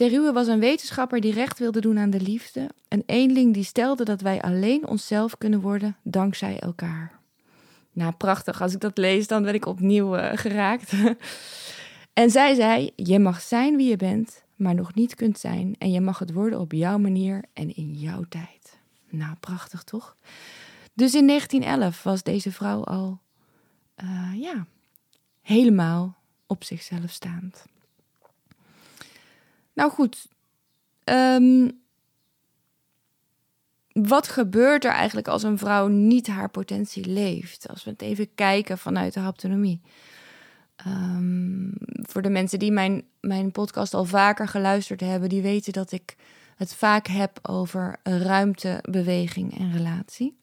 Terue 0.01 0.33
was 0.33 0.47
een 0.47 0.61
wetenschapper 0.61 1.21
die 1.21 1.33
recht 1.33 1.59
wilde 1.59 1.81
doen 1.81 1.99
aan 1.99 2.11
de 2.11 2.21
liefde, 2.21 2.71
een 2.89 3.03
eenling 3.07 3.55
die 3.55 3.65
stelde 3.65 4.05
dat 4.05 4.21
wij 4.21 4.43
alleen 4.43 4.87
onszelf 4.87 5.39
kunnen 5.39 5.61
worden 5.61 5.97
dankzij 6.03 6.59
elkaar. 6.59 7.21
Nou, 7.93 8.13
prachtig. 8.13 8.63
Als 8.63 8.75
ik 8.75 8.81
dat 8.81 8.99
lees, 8.99 9.27
dan 9.27 9.43
ben 9.43 9.55
ik 9.55 9.67
opnieuw 9.67 10.17
uh, 10.17 10.31
geraakt. 10.35 10.93
En 12.13 12.31
zij 12.31 12.55
zei: 12.55 12.91
Je 12.97 13.19
mag 13.19 13.41
zijn 13.41 13.77
wie 13.77 13.89
je 13.89 13.97
bent, 13.97 14.43
maar 14.57 14.75
nog 14.75 14.95
niet 14.95 15.15
kunt 15.15 15.39
zijn. 15.39 15.75
En 15.79 15.91
je 15.91 16.01
mag 16.01 16.19
het 16.19 16.33
worden 16.33 16.61
op 16.61 16.73
jouw 16.73 16.99
manier 16.99 17.45
en 17.53 17.75
in 17.77 17.95
jouw 17.95 18.25
tijd. 18.29 18.79
Nou, 19.09 19.35
prachtig 19.41 19.83
toch? 19.83 20.17
Dus 20.95 21.15
in 21.15 21.27
1911 21.27 22.03
was 22.03 22.23
deze 22.23 22.53
vrouw 22.53 22.85
al, 22.85 23.19
uh, 24.05 24.41
ja, 24.41 24.67
helemaal 25.41 26.17
op 26.47 26.65
zichzelf 26.65 27.11
staand. 27.11 27.65
Nou 29.81 29.93
goed, 29.93 30.27
um, 31.05 31.81
wat 33.93 34.29
gebeurt 34.29 34.85
er 34.85 34.91
eigenlijk 34.91 35.29
als 35.29 35.43
een 35.43 35.59
vrouw 35.59 35.87
niet 35.87 36.27
haar 36.27 36.51
potentie 36.51 37.07
leeft? 37.07 37.69
Als 37.69 37.85
we 37.85 37.91
het 37.91 38.03
even 38.03 38.35
kijken 38.35 38.79
vanuit 38.79 39.15
de 39.15 39.21
haptonomie. 39.21 39.81
Um, 40.87 41.73
voor 42.03 42.23
de 42.23 42.31
mensen 42.31 42.59
die 42.59 42.73
mijn, 42.73 43.05
mijn 43.21 43.53
podcast 43.53 43.95
al 43.95 44.05
vaker 44.05 44.49
geluisterd 44.49 45.01
hebben, 45.01 45.29
die 45.29 45.43
weten 45.43 45.73
dat 45.73 45.93
ik 45.93 46.17
het 46.57 46.75
vaak 46.75 47.07
heb 47.07 47.39
over 47.43 47.97
ruimte, 48.03 48.79
beweging 48.91 49.59
en 49.59 49.73
relatie. 49.73 50.39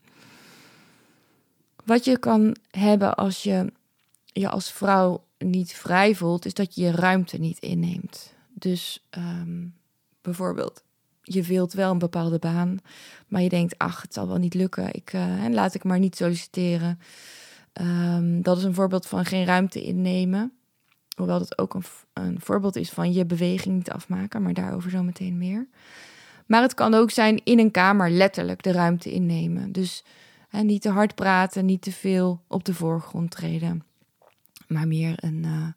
Wat 1.86 2.06
je 2.06 2.20
kan 2.20 2.56
hebben 2.70 3.16
als 3.16 3.44
je 3.44 3.72
je 4.26 4.50
als 4.50 4.72
vrouw 4.72 5.24
niet 5.38 5.74
vrij 5.74 6.16
voelt, 6.16 6.46
is 6.46 6.54
dat 6.54 6.76
je 6.76 6.82
je 6.82 6.92
ruimte 6.92 7.38
niet 7.38 7.60
inneemt. 7.60 8.36
Dus 8.60 9.08
um, 9.18 9.76
bijvoorbeeld, 10.22 10.84
je 11.22 11.42
wilt 11.44 11.74
wel 11.74 11.92
een 11.92 11.98
bepaalde 11.98 12.40
baan, 12.40 12.78
maar 13.28 13.42
je 13.42 13.50
denkt, 13.50 13.78
ach, 13.78 14.02
het 14.02 14.14
zal 14.14 14.28
wel 14.28 14.38
niet 14.38 14.54
lukken. 14.54 14.94
Ik, 14.94 15.14
en 15.14 15.54
laat 15.54 15.74
ik 15.74 15.84
maar 15.84 16.00
niet 16.00 16.16
solliciteren. 16.16 17.00
Um, 17.82 18.42
dat 18.42 18.58
is 18.58 18.64
een 18.64 18.74
voorbeeld 18.74 19.08
van 19.08 19.26
geen 19.26 19.46
ruimte 19.46 19.82
innemen. 19.82 20.52
Hoewel 21.16 21.40
dat 21.40 21.58
ook 21.58 21.74
een, 21.74 21.84
een, 22.14 22.40
voorbeeld 22.42 22.76
is 22.76 22.90
van 22.90 23.14
je 23.14 23.26
beweging 23.26 23.76
niet 23.76 23.92
afmaken, 23.92 24.42
maar 24.42 24.54
daarover 24.54 24.90
zo 24.90 25.04
meteen 25.04 25.38
meer. 25.38 25.68
Maar 26.46 26.62
het 26.62 26.74
kan 26.74 26.94
ook 26.94 27.12
zijn 27.12 27.42
in 27.44 27.60
een 27.60 27.72
kamer 27.72 28.10
letterlijk 28.10 28.64
de 28.64 28.72
ruimte 28.72 29.12
innemen. 29.12 29.72
Dus 29.72 30.04
hè, 30.50 30.62
niet 30.62 30.82
te 30.82 30.90
hard 30.90 31.16
praten, 31.16 31.66
niet 31.66 31.82
te 31.82 31.92
veel 31.92 32.42
op 32.48 32.66
de 32.66 32.74
voorgrond 32.74 33.32
treden. 33.32 33.84
Maar 34.68 34.88
meer 34.88 35.14
een, 35.16 35.44
uh, 35.46 35.68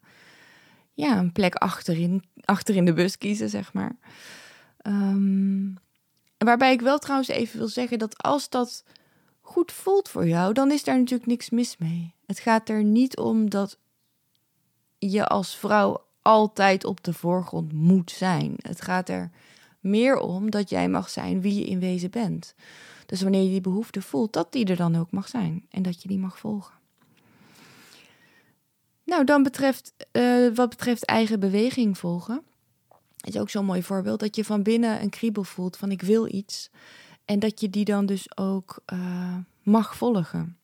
ja, 0.93 1.17
een 1.17 1.31
plek 1.31 1.55
achterin, 1.55 2.23
achter 2.41 2.75
in 2.75 2.85
de 2.85 2.93
bus 2.93 3.17
kiezen, 3.17 3.49
zeg 3.49 3.73
maar. 3.73 3.95
Um, 4.87 5.77
waarbij 6.37 6.71
ik 6.71 6.81
wel 6.81 6.97
trouwens 6.97 7.29
even 7.29 7.57
wil 7.57 7.67
zeggen 7.67 7.99
dat 7.99 8.23
als 8.23 8.49
dat 8.49 8.83
goed 9.41 9.71
voelt 9.71 10.09
voor 10.09 10.27
jou, 10.27 10.53
dan 10.53 10.71
is 10.71 10.83
daar 10.83 10.97
natuurlijk 10.97 11.29
niks 11.29 11.49
mis 11.49 11.77
mee. 11.77 12.13
Het 12.25 12.39
gaat 12.39 12.69
er 12.69 12.83
niet 12.83 13.17
om 13.17 13.49
dat 13.49 13.77
je 14.97 15.27
als 15.27 15.55
vrouw 15.55 16.05
altijd 16.21 16.85
op 16.85 17.03
de 17.03 17.13
voorgrond 17.13 17.73
moet 17.73 18.11
zijn. 18.11 18.53
Het 18.57 18.81
gaat 18.81 19.09
er 19.09 19.31
meer 19.79 20.17
om 20.17 20.49
dat 20.49 20.69
jij 20.69 20.89
mag 20.89 21.09
zijn 21.09 21.41
wie 21.41 21.53
je 21.53 21.65
in 21.65 21.79
wezen 21.79 22.11
bent. 22.11 22.55
Dus 23.05 23.21
wanneer 23.21 23.43
je 23.43 23.49
die 23.49 23.61
behoefte 23.61 24.01
voelt, 24.01 24.33
dat 24.33 24.51
die 24.51 24.65
er 24.65 24.75
dan 24.75 24.95
ook 24.95 25.11
mag 25.11 25.27
zijn 25.27 25.65
en 25.69 25.81
dat 25.81 26.01
je 26.01 26.07
die 26.07 26.19
mag 26.19 26.39
volgen. 26.39 26.73
Nou, 29.11 29.23
dan 29.23 29.43
betreft, 29.43 29.93
uh, 30.11 30.55
wat 30.55 30.69
betreft 30.69 31.05
eigen 31.05 31.39
beweging 31.39 31.97
volgen, 31.97 32.43
is 33.21 33.37
ook 33.37 33.49
zo'n 33.49 33.65
mooi 33.65 33.83
voorbeeld 33.83 34.19
dat 34.19 34.35
je 34.35 34.45
van 34.45 34.63
binnen 34.63 35.01
een 35.01 35.09
kriebel 35.09 35.43
voelt 35.43 35.77
van 35.77 35.91
ik 35.91 36.01
wil 36.01 36.33
iets. 36.33 36.69
En 37.25 37.39
dat 37.39 37.59
je 37.59 37.69
die 37.69 37.85
dan 37.85 38.05
dus 38.05 38.37
ook 38.37 38.83
uh, 38.93 39.35
mag 39.63 39.95
volgen. 39.95 40.57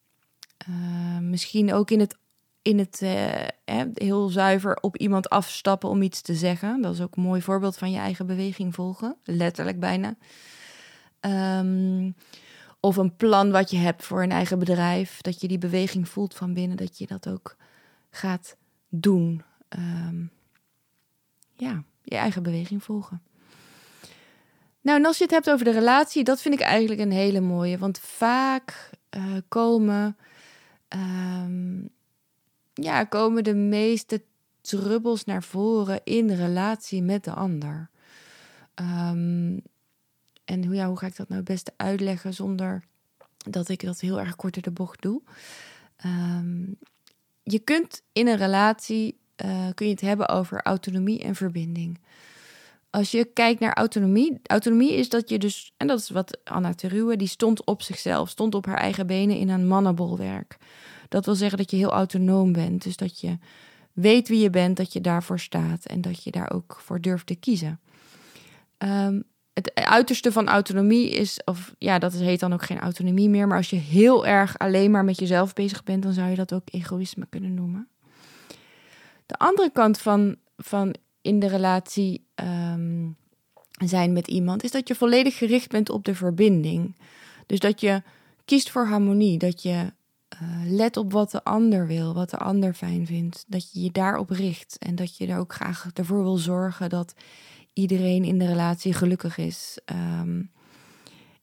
Uh, 0.69 1.19
misschien 1.19 1.73
ook 1.73 1.91
in 1.91 1.99
het, 1.99 2.17
in 2.61 2.79
het 2.79 3.01
uh, 3.01 3.87
heel 3.93 4.29
zuiver 4.29 4.75
op 4.81 4.97
iemand 4.97 5.29
afstappen 5.29 5.89
om 5.89 6.01
iets 6.01 6.21
te 6.21 6.35
zeggen. 6.35 6.81
Dat 6.81 6.93
is 6.93 7.01
ook 7.01 7.15
een 7.15 7.23
mooi 7.23 7.41
voorbeeld 7.41 7.77
van 7.77 7.91
je 7.91 7.99
eigen 7.99 8.25
beweging 8.25 8.75
volgen. 8.75 9.15
Letterlijk 9.23 9.79
bijna. 9.79 10.15
Um, 11.59 12.15
of 12.79 12.97
een 12.97 13.15
plan 13.15 13.51
wat 13.51 13.69
je 13.69 13.77
hebt 13.77 14.05
voor 14.05 14.23
een 14.23 14.31
eigen 14.31 14.59
bedrijf. 14.59 15.21
Dat 15.21 15.41
je 15.41 15.47
die 15.47 15.57
beweging 15.57 16.09
voelt 16.09 16.35
van 16.35 16.53
binnen. 16.53 16.77
Dat 16.77 16.97
je 16.97 17.07
dat 17.07 17.29
ook 17.29 17.55
gaat 18.17 18.57
doen. 18.89 19.43
Um, 19.77 20.31
ja, 21.55 21.83
je 22.03 22.15
eigen 22.15 22.43
beweging 22.43 22.83
volgen. 22.83 23.21
Nou, 24.81 24.99
en 24.99 25.05
als 25.05 25.17
je 25.17 25.23
het 25.23 25.33
hebt 25.33 25.49
over 25.49 25.65
de 25.65 25.71
relatie, 25.71 26.23
dat 26.23 26.41
vind 26.41 26.53
ik 26.53 26.61
eigenlijk 26.61 27.01
een 27.01 27.11
hele 27.11 27.39
mooie. 27.39 27.77
Want 27.77 27.99
vaak 27.99 28.89
uh, 29.17 29.23
komen, 29.47 30.17
um, 30.89 31.89
ja, 32.73 33.03
komen 33.03 33.43
de 33.43 33.55
meeste 33.55 34.23
trubbels 34.61 35.25
naar 35.25 35.43
voren 35.43 36.01
in 36.03 36.31
relatie 36.31 37.01
met 37.01 37.23
de 37.23 37.31
ander. 37.31 37.89
Um, 38.75 39.61
en 40.45 40.65
hoe, 40.65 40.75
ja, 40.75 40.87
hoe 40.87 40.97
ga 40.97 41.07
ik 41.07 41.15
dat 41.15 41.27
nou 41.27 41.39
het 41.39 41.49
beste 41.49 41.73
uitleggen 41.77 42.33
zonder 42.33 42.83
dat 43.37 43.69
ik 43.69 43.83
dat 43.83 43.99
heel 43.99 44.19
erg 44.19 44.35
kort 44.35 44.55
in 44.55 44.61
de 44.61 44.71
bocht 44.71 45.01
doe? 45.01 45.21
Je 47.47 47.59
kunt 47.59 48.01
in 48.13 48.27
een 48.27 48.37
relatie 48.37 49.19
uh, 49.45 49.67
kun 49.73 49.85
je 49.85 49.91
het 49.91 50.01
hebben 50.01 50.29
over 50.29 50.61
autonomie 50.61 51.23
en 51.23 51.35
verbinding. 51.35 51.99
Als 52.89 53.11
je 53.11 53.25
kijkt 53.25 53.59
naar 53.59 53.73
autonomie, 53.73 54.39
autonomie 54.43 54.93
is 54.93 55.09
dat 55.09 55.29
je 55.29 55.37
dus, 55.37 55.73
en 55.77 55.87
dat 55.87 55.99
is 55.99 56.09
wat 56.09 56.37
Anna 56.43 56.73
Teruwe, 56.73 57.15
die 57.15 57.27
stond 57.27 57.65
op 57.65 57.81
zichzelf, 57.81 58.29
stond 58.29 58.55
op 58.55 58.65
haar 58.65 58.77
eigen 58.77 59.07
benen 59.07 59.37
in 59.37 59.49
een 59.49 59.67
mannenbolwerk. 59.67 60.57
Dat 61.09 61.25
wil 61.25 61.35
zeggen 61.35 61.57
dat 61.57 61.71
je 61.71 61.77
heel 61.77 61.91
autonoom 61.91 62.51
bent, 62.51 62.83
dus 62.83 62.97
dat 62.97 63.19
je 63.19 63.37
weet 63.93 64.27
wie 64.27 64.39
je 64.39 64.49
bent, 64.49 64.77
dat 64.77 64.93
je 64.93 65.01
daarvoor 65.01 65.39
staat 65.39 65.85
en 65.85 66.01
dat 66.01 66.23
je 66.23 66.31
daar 66.31 66.51
ook 66.53 66.79
voor 66.83 67.01
durft 67.01 67.25
te 67.25 67.35
kiezen. 67.35 67.79
Um, 68.77 69.23
het 69.57 69.73
uiterste 69.73 70.31
van 70.31 70.47
autonomie 70.47 71.09
is, 71.09 71.39
of 71.45 71.75
ja, 71.77 71.99
dat 71.99 72.13
heet 72.13 72.39
dan 72.39 72.53
ook 72.53 72.63
geen 72.63 72.79
autonomie 72.79 73.29
meer, 73.29 73.47
maar 73.47 73.57
als 73.57 73.69
je 73.69 73.75
heel 73.75 74.25
erg 74.25 74.57
alleen 74.57 74.91
maar 74.91 75.03
met 75.03 75.19
jezelf 75.19 75.53
bezig 75.53 75.83
bent, 75.83 76.03
dan 76.03 76.13
zou 76.13 76.29
je 76.29 76.35
dat 76.35 76.53
ook 76.53 76.67
egoïsme 76.71 77.25
kunnen 77.29 77.53
noemen. 77.53 77.87
De 79.25 79.37
andere 79.37 79.71
kant 79.71 79.99
van, 79.99 80.35
van 80.57 80.95
in 81.21 81.39
de 81.39 81.47
relatie 81.47 82.27
um, 82.71 83.15
zijn 83.71 84.13
met 84.13 84.27
iemand, 84.27 84.63
is 84.63 84.71
dat 84.71 84.87
je 84.87 84.95
volledig 84.95 85.37
gericht 85.37 85.69
bent 85.69 85.89
op 85.89 86.05
de 86.05 86.15
verbinding. 86.15 86.95
Dus 87.45 87.59
dat 87.59 87.81
je 87.81 88.01
kiest 88.45 88.69
voor 88.69 88.87
harmonie, 88.87 89.37
dat 89.37 89.61
je 89.61 89.93
uh, 90.41 90.49
let 90.65 90.97
op 90.97 91.11
wat 91.11 91.31
de 91.31 91.43
ander 91.43 91.87
wil, 91.87 92.13
wat 92.13 92.29
de 92.29 92.37
ander 92.37 92.73
fijn 92.73 93.05
vindt, 93.05 93.45
dat 93.47 93.71
je 93.71 93.81
je 93.81 93.91
daarop 93.91 94.29
richt 94.29 94.77
en 94.77 94.95
dat 94.95 95.17
je 95.17 95.27
er 95.27 95.37
ook 95.37 95.53
graag 95.53 95.89
ervoor 95.93 96.23
wil 96.23 96.37
zorgen 96.37 96.89
dat 96.89 97.13
iedereen 97.77 98.23
in 98.23 98.37
de 98.37 98.45
relatie 98.45 98.93
gelukkig 98.93 99.37
is. 99.37 99.79
Ehm, 99.85 100.41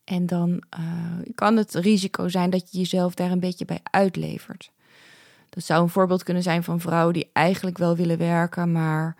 en 0.05 0.27
dan 0.27 0.63
uh, 0.79 1.35
kan 1.35 1.57
het 1.57 1.75
risico 1.75 2.29
zijn 2.29 2.51
dat 2.51 2.71
je 2.71 2.79
jezelf 2.79 3.15
daar 3.15 3.31
een 3.31 3.41
beetje 3.41 3.65
bij 3.65 3.81
uitlevert. 3.83 4.71
Dat 5.51 5.65
zou 5.65 5.83
een 5.83 5.89
voorbeeld 5.89 6.23
kunnen 6.23 6.43
zijn 6.43 6.63
van 6.63 6.81
vrouwen 6.81 7.15
die 7.15 7.31
eigenlijk 7.33 7.79
wel 7.79 7.97
willen 7.97 8.19
werken, 8.19 8.73
maar 8.73 9.17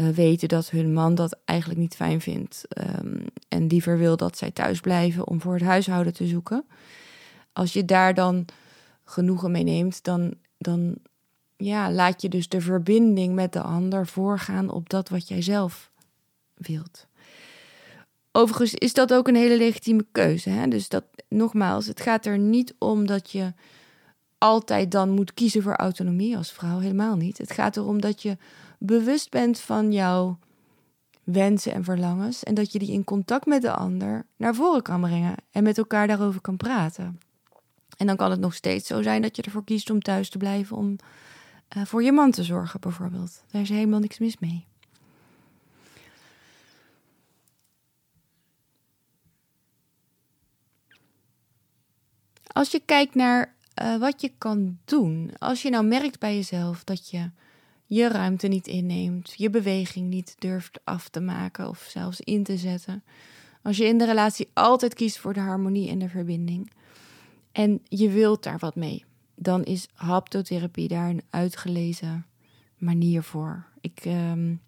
uh, 0.00 0.08
weten 0.08 0.48
dat 0.48 0.70
hun 0.70 0.92
man 0.92 1.14
dat 1.14 1.38
eigenlijk 1.44 1.80
niet 1.80 1.94
fijn 1.94 2.20
vindt. 2.20 2.64
Um, 2.98 3.24
en 3.48 3.66
liever 3.66 3.98
wil 3.98 4.16
dat 4.16 4.38
zij 4.38 4.50
thuis 4.50 4.80
blijven 4.80 5.26
om 5.26 5.40
voor 5.40 5.54
het 5.54 5.62
huishouden 5.62 6.12
te 6.12 6.26
zoeken. 6.26 6.64
Als 7.52 7.72
je 7.72 7.84
daar 7.84 8.14
dan 8.14 8.44
genoegen 9.04 9.50
mee 9.50 9.64
neemt, 9.64 10.04
dan, 10.04 10.34
dan 10.58 10.94
ja, 11.56 11.90
laat 11.90 12.22
je 12.22 12.28
dus 12.28 12.48
de 12.48 12.60
verbinding 12.60 13.34
met 13.34 13.52
de 13.52 13.62
ander 13.62 14.06
voorgaan 14.06 14.70
op 14.70 14.88
dat 14.88 15.08
wat 15.08 15.28
jij 15.28 15.42
zelf 15.42 15.91
wilt. 16.62 17.06
Overigens 18.32 18.74
is 18.74 18.92
dat 18.92 19.14
ook 19.14 19.28
een 19.28 19.34
hele 19.34 19.56
legitieme 19.56 20.06
keuze. 20.12 20.50
Hè? 20.50 20.68
Dus 20.68 20.88
dat, 20.88 21.04
nogmaals, 21.28 21.86
het 21.86 22.00
gaat 22.00 22.26
er 22.26 22.38
niet 22.38 22.74
om 22.78 23.06
dat 23.06 23.30
je 23.30 23.52
altijd 24.38 24.90
dan 24.90 25.10
moet 25.10 25.34
kiezen 25.34 25.62
voor 25.62 25.76
autonomie 25.76 26.36
als 26.36 26.52
vrouw. 26.52 26.78
Helemaal 26.78 27.16
niet. 27.16 27.38
Het 27.38 27.52
gaat 27.52 27.76
erom 27.76 28.00
dat 28.00 28.22
je 28.22 28.36
bewust 28.78 29.30
bent 29.30 29.60
van 29.60 29.92
jouw 29.92 30.38
wensen 31.24 31.72
en 31.72 31.84
verlangens. 31.84 32.42
En 32.42 32.54
dat 32.54 32.72
je 32.72 32.78
die 32.78 32.92
in 32.92 33.04
contact 33.04 33.46
met 33.46 33.62
de 33.62 33.72
ander 33.72 34.26
naar 34.36 34.54
voren 34.54 34.82
kan 34.82 35.00
brengen. 35.00 35.34
En 35.50 35.62
met 35.62 35.78
elkaar 35.78 36.06
daarover 36.06 36.40
kan 36.40 36.56
praten. 36.56 37.18
En 37.96 38.06
dan 38.06 38.16
kan 38.16 38.30
het 38.30 38.40
nog 38.40 38.54
steeds 38.54 38.86
zo 38.86 39.02
zijn 39.02 39.22
dat 39.22 39.36
je 39.36 39.42
ervoor 39.42 39.64
kiest 39.64 39.90
om 39.90 40.00
thuis 40.00 40.30
te 40.30 40.38
blijven 40.38 40.76
om 40.76 40.96
uh, 41.76 41.84
voor 41.84 42.02
je 42.02 42.12
man 42.12 42.30
te 42.30 42.42
zorgen, 42.42 42.80
bijvoorbeeld. 42.80 43.44
Daar 43.50 43.62
is 43.62 43.68
helemaal 43.68 44.00
niks 44.00 44.18
mis 44.18 44.38
mee. 44.38 44.66
Als 52.52 52.70
je 52.70 52.82
kijkt 52.84 53.14
naar 53.14 53.54
uh, 53.82 53.96
wat 53.96 54.20
je 54.20 54.32
kan 54.38 54.78
doen, 54.84 55.30
als 55.38 55.62
je 55.62 55.70
nou 55.70 55.84
merkt 55.84 56.18
bij 56.18 56.34
jezelf 56.34 56.84
dat 56.84 57.10
je 57.10 57.30
je 57.86 58.08
ruimte 58.08 58.48
niet 58.48 58.66
inneemt, 58.66 59.34
je 59.36 59.50
beweging 59.50 60.08
niet 60.08 60.34
durft 60.38 60.80
af 60.84 61.08
te 61.08 61.20
maken 61.20 61.68
of 61.68 61.86
zelfs 61.90 62.20
in 62.20 62.44
te 62.44 62.56
zetten. 62.56 63.02
Als 63.62 63.76
je 63.76 63.84
in 63.84 63.98
de 63.98 64.04
relatie 64.04 64.48
altijd 64.52 64.94
kiest 64.94 65.18
voor 65.18 65.32
de 65.32 65.40
harmonie 65.40 65.88
en 65.88 65.98
de 65.98 66.08
verbinding 66.08 66.72
en 67.52 67.80
je 67.84 68.10
wilt 68.10 68.42
daar 68.42 68.58
wat 68.58 68.74
mee, 68.74 69.04
dan 69.34 69.64
is 69.64 69.88
haptotherapie 69.94 70.88
daar 70.88 71.08
een 71.08 71.22
uitgelezen 71.30 72.26
manier 72.78 73.22
voor. 73.22 73.66
Ik, 73.80 74.04
um, 74.04 74.60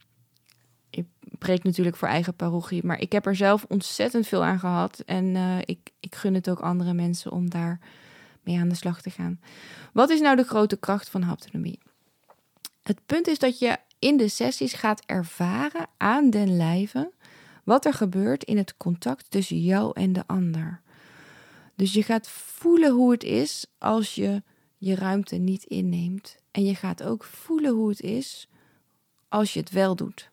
ik 1.44 1.50
preek 1.50 1.64
natuurlijk 1.64 1.96
voor 1.96 2.08
eigen 2.08 2.34
parochie, 2.34 2.86
maar 2.86 3.00
ik 3.00 3.12
heb 3.12 3.26
er 3.26 3.36
zelf 3.36 3.64
ontzettend 3.68 4.26
veel 4.26 4.44
aan 4.44 4.58
gehad. 4.58 5.02
En 5.06 5.24
uh, 5.24 5.58
ik, 5.64 5.78
ik 6.00 6.14
gun 6.14 6.34
het 6.34 6.48
ook 6.50 6.60
andere 6.60 6.92
mensen 6.92 7.32
om 7.32 7.50
daar 7.50 7.78
mee 8.42 8.58
aan 8.58 8.68
de 8.68 8.74
slag 8.74 9.02
te 9.02 9.10
gaan. 9.10 9.40
Wat 9.92 10.10
is 10.10 10.20
nou 10.20 10.36
de 10.36 10.44
grote 10.44 10.76
kracht 10.76 11.08
van 11.08 11.22
haptonomie? 11.22 11.78
Het 12.82 13.00
punt 13.06 13.26
is 13.26 13.38
dat 13.38 13.58
je 13.58 13.76
in 13.98 14.16
de 14.16 14.28
sessies 14.28 14.72
gaat 14.72 15.02
ervaren 15.06 15.86
aan 15.96 16.30
den 16.30 16.56
lijve 16.56 17.12
wat 17.64 17.84
er 17.84 17.94
gebeurt 17.94 18.44
in 18.44 18.56
het 18.56 18.76
contact 18.76 19.30
tussen 19.30 19.60
jou 19.60 19.90
en 19.94 20.12
de 20.12 20.22
ander. 20.26 20.80
Dus 21.74 21.92
je 21.92 22.02
gaat 22.02 22.28
voelen 22.28 22.90
hoe 22.90 23.12
het 23.12 23.24
is 23.24 23.66
als 23.78 24.14
je 24.14 24.42
je 24.78 24.94
ruimte 24.94 25.36
niet 25.36 25.64
inneemt. 25.64 26.36
En 26.50 26.64
je 26.64 26.74
gaat 26.74 27.02
ook 27.02 27.24
voelen 27.24 27.72
hoe 27.72 27.88
het 27.88 28.00
is 28.00 28.48
als 29.28 29.52
je 29.52 29.60
het 29.60 29.70
wel 29.70 29.96
doet. 29.96 30.32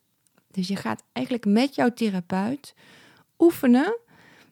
Dus 0.51 0.67
je 0.67 0.75
gaat 0.75 1.03
eigenlijk 1.11 1.45
met 1.45 1.75
jouw 1.75 1.93
therapeut 1.93 2.75
oefenen 3.39 3.97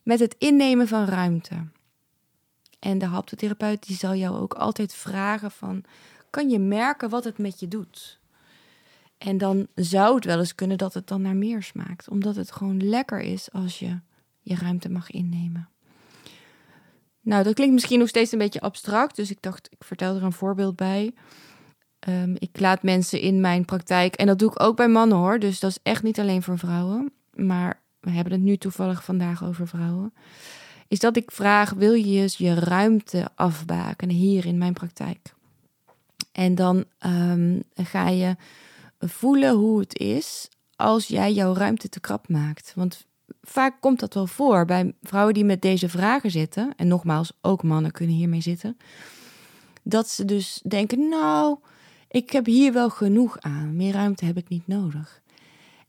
met 0.04 0.20
het 0.20 0.36
innemen 0.38 0.88
van 0.88 1.06
ruimte. 1.06 1.68
En 2.80 2.98
de 2.98 3.06
haptotherapeut 3.06 3.88
die 3.88 3.96
zal 3.96 4.16
jou 4.16 4.38
ook 4.38 4.54
altijd 4.54 4.94
vragen 4.94 5.52
van... 5.52 5.84
kan 6.30 6.50
je 6.50 6.60
merken 6.60 7.10
wat 7.10 7.24
het 7.24 7.38
met 7.38 7.60
je 7.60 7.68
doet? 7.68 8.20
En 9.18 9.38
dan 9.38 9.68
zou 9.76 10.16
het 10.16 10.26
wel 10.26 10.40
eens 10.40 10.56
kunnen 10.56 10.78
dat 10.78 10.94
het 10.94 11.08
dan 11.08 11.22
naar 11.22 11.36
meer 11.36 11.64
smaakt. 11.64 12.10
Omdat 12.10 12.36
het 12.36 12.52
gewoon 12.52 12.90
lekker 12.90 13.20
is 13.20 13.52
als 13.52 13.80
je 13.80 14.00
je 14.42 14.56
ruimte 14.56 14.90
mag 14.90 15.12
innemen. 15.12 15.70
Nou, 17.22 17.44
dat 17.44 17.54
klinkt 17.54 17.74
misschien 17.74 18.00
nog 18.00 18.08
steeds 18.08 18.32
een 18.32 18.38
beetje 18.38 18.62
abstract. 18.62 19.16
Dus 19.16 19.32
ik 19.32 19.42
dacht, 19.42 19.72
ik 19.72 19.84
vertel 19.84 20.16
er 20.16 20.24
een 20.24 20.32
voorbeeld 20.32 20.76
bij. 20.76 21.14
Um, 22.08 22.36
ik 22.40 22.60
laat 22.60 22.84
mensen 22.84 23.22
in 23.22 23.42
mijn 23.42 23.66
praktijk, 23.66 24.16
en 24.16 24.28
dat 24.28 24.40
doe 24.40 24.52
ik 24.52 24.62
ook 24.62 24.76
bij 24.76 24.88
mannen 24.88 25.18
hoor, 25.18 25.40
dus 25.40 25.60
dat 25.60 25.70
is 25.70 25.80
echt 25.84 26.04
niet 26.04 26.20
alleen 26.20 26.44
voor 26.44 26.58
vrouwen, 26.58 27.12
maar 27.34 27.82
we 28.00 28.10
hebben 28.10 28.34
het 28.34 28.42
nu 28.42 28.58
toevallig 28.58 29.04
vandaag 29.04 29.44
over 29.44 29.68
vrouwen. 29.68 30.14
Is 30.88 31.00
dat 31.00 31.18
ik 31.18 31.32
vraag: 31.32 31.70
wil 31.70 31.94
je 31.94 32.22
eens 32.22 32.38
je 32.38 32.54
ruimte 32.54 33.30
afbaken 33.36 34.10
hier 34.10 34.46
in 34.46 34.58
mijn 34.58 34.74
praktijk? 34.74 35.34
En 36.32 36.56
dan 36.56 36.86
um, 37.06 37.64
ga 37.74 38.10
je 38.10 38.36
voelen 39.00 39.56
hoe 39.56 39.80
het 39.80 39.98
is 39.98 40.50
als 40.76 41.08
jij 41.08 41.34
jouw 41.34 41.54
ruimte 41.54 41.90
te 41.90 42.00
krap 42.00 42.30
maakt. 42.30 42.74
Want 42.76 43.06
vaak 43.42 43.82
komt 43.82 44.00
dat 44.00 44.14
wel 44.14 44.28
voor 44.28 44.66
bij 44.66 44.94
vrouwen 45.02 45.34
die 45.34 45.46
met 45.46 45.62
deze 45.62 45.90
vragen 45.90 46.32
zitten. 46.32 46.74
En 46.76 46.88
nogmaals, 46.88 47.32
ook 47.42 47.64
mannen 47.64 47.92
kunnen 47.92 48.16
hiermee 48.16 48.42
zitten. 48.42 48.78
Dat 49.84 50.10
ze 50.10 50.26
dus 50.26 50.62
denken: 50.68 51.10
Nou, 51.10 51.58
ik 52.10 52.32
heb 52.32 52.46
hier 52.46 52.74
wel 52.74 52.90
genoeg 52.90 53.40
aan. 53.40 53.76
Meer 53.76 53.94
ruimte 53.94 54.26
heb 54.26 54.38
ik 54.38 54.50
niet 54.50 54.68
nodig. 54.68 55.22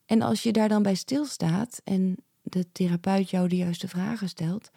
En 0.06 0.22
als 0.22 0.42
je 0.42 0.52
daar 0.52 0.68
dan 0.68 0.82
bij 0.82 0.94
stilstaat 0.94 1.80
en 1.84 2.16
de 2.42 2.72
therapeut 2.72 3.30
jou 3.30 3.48
de 3.48 3.56
juiste 3.56 3.88
vragen 3.88 4.28
stelt, 4.28 4.70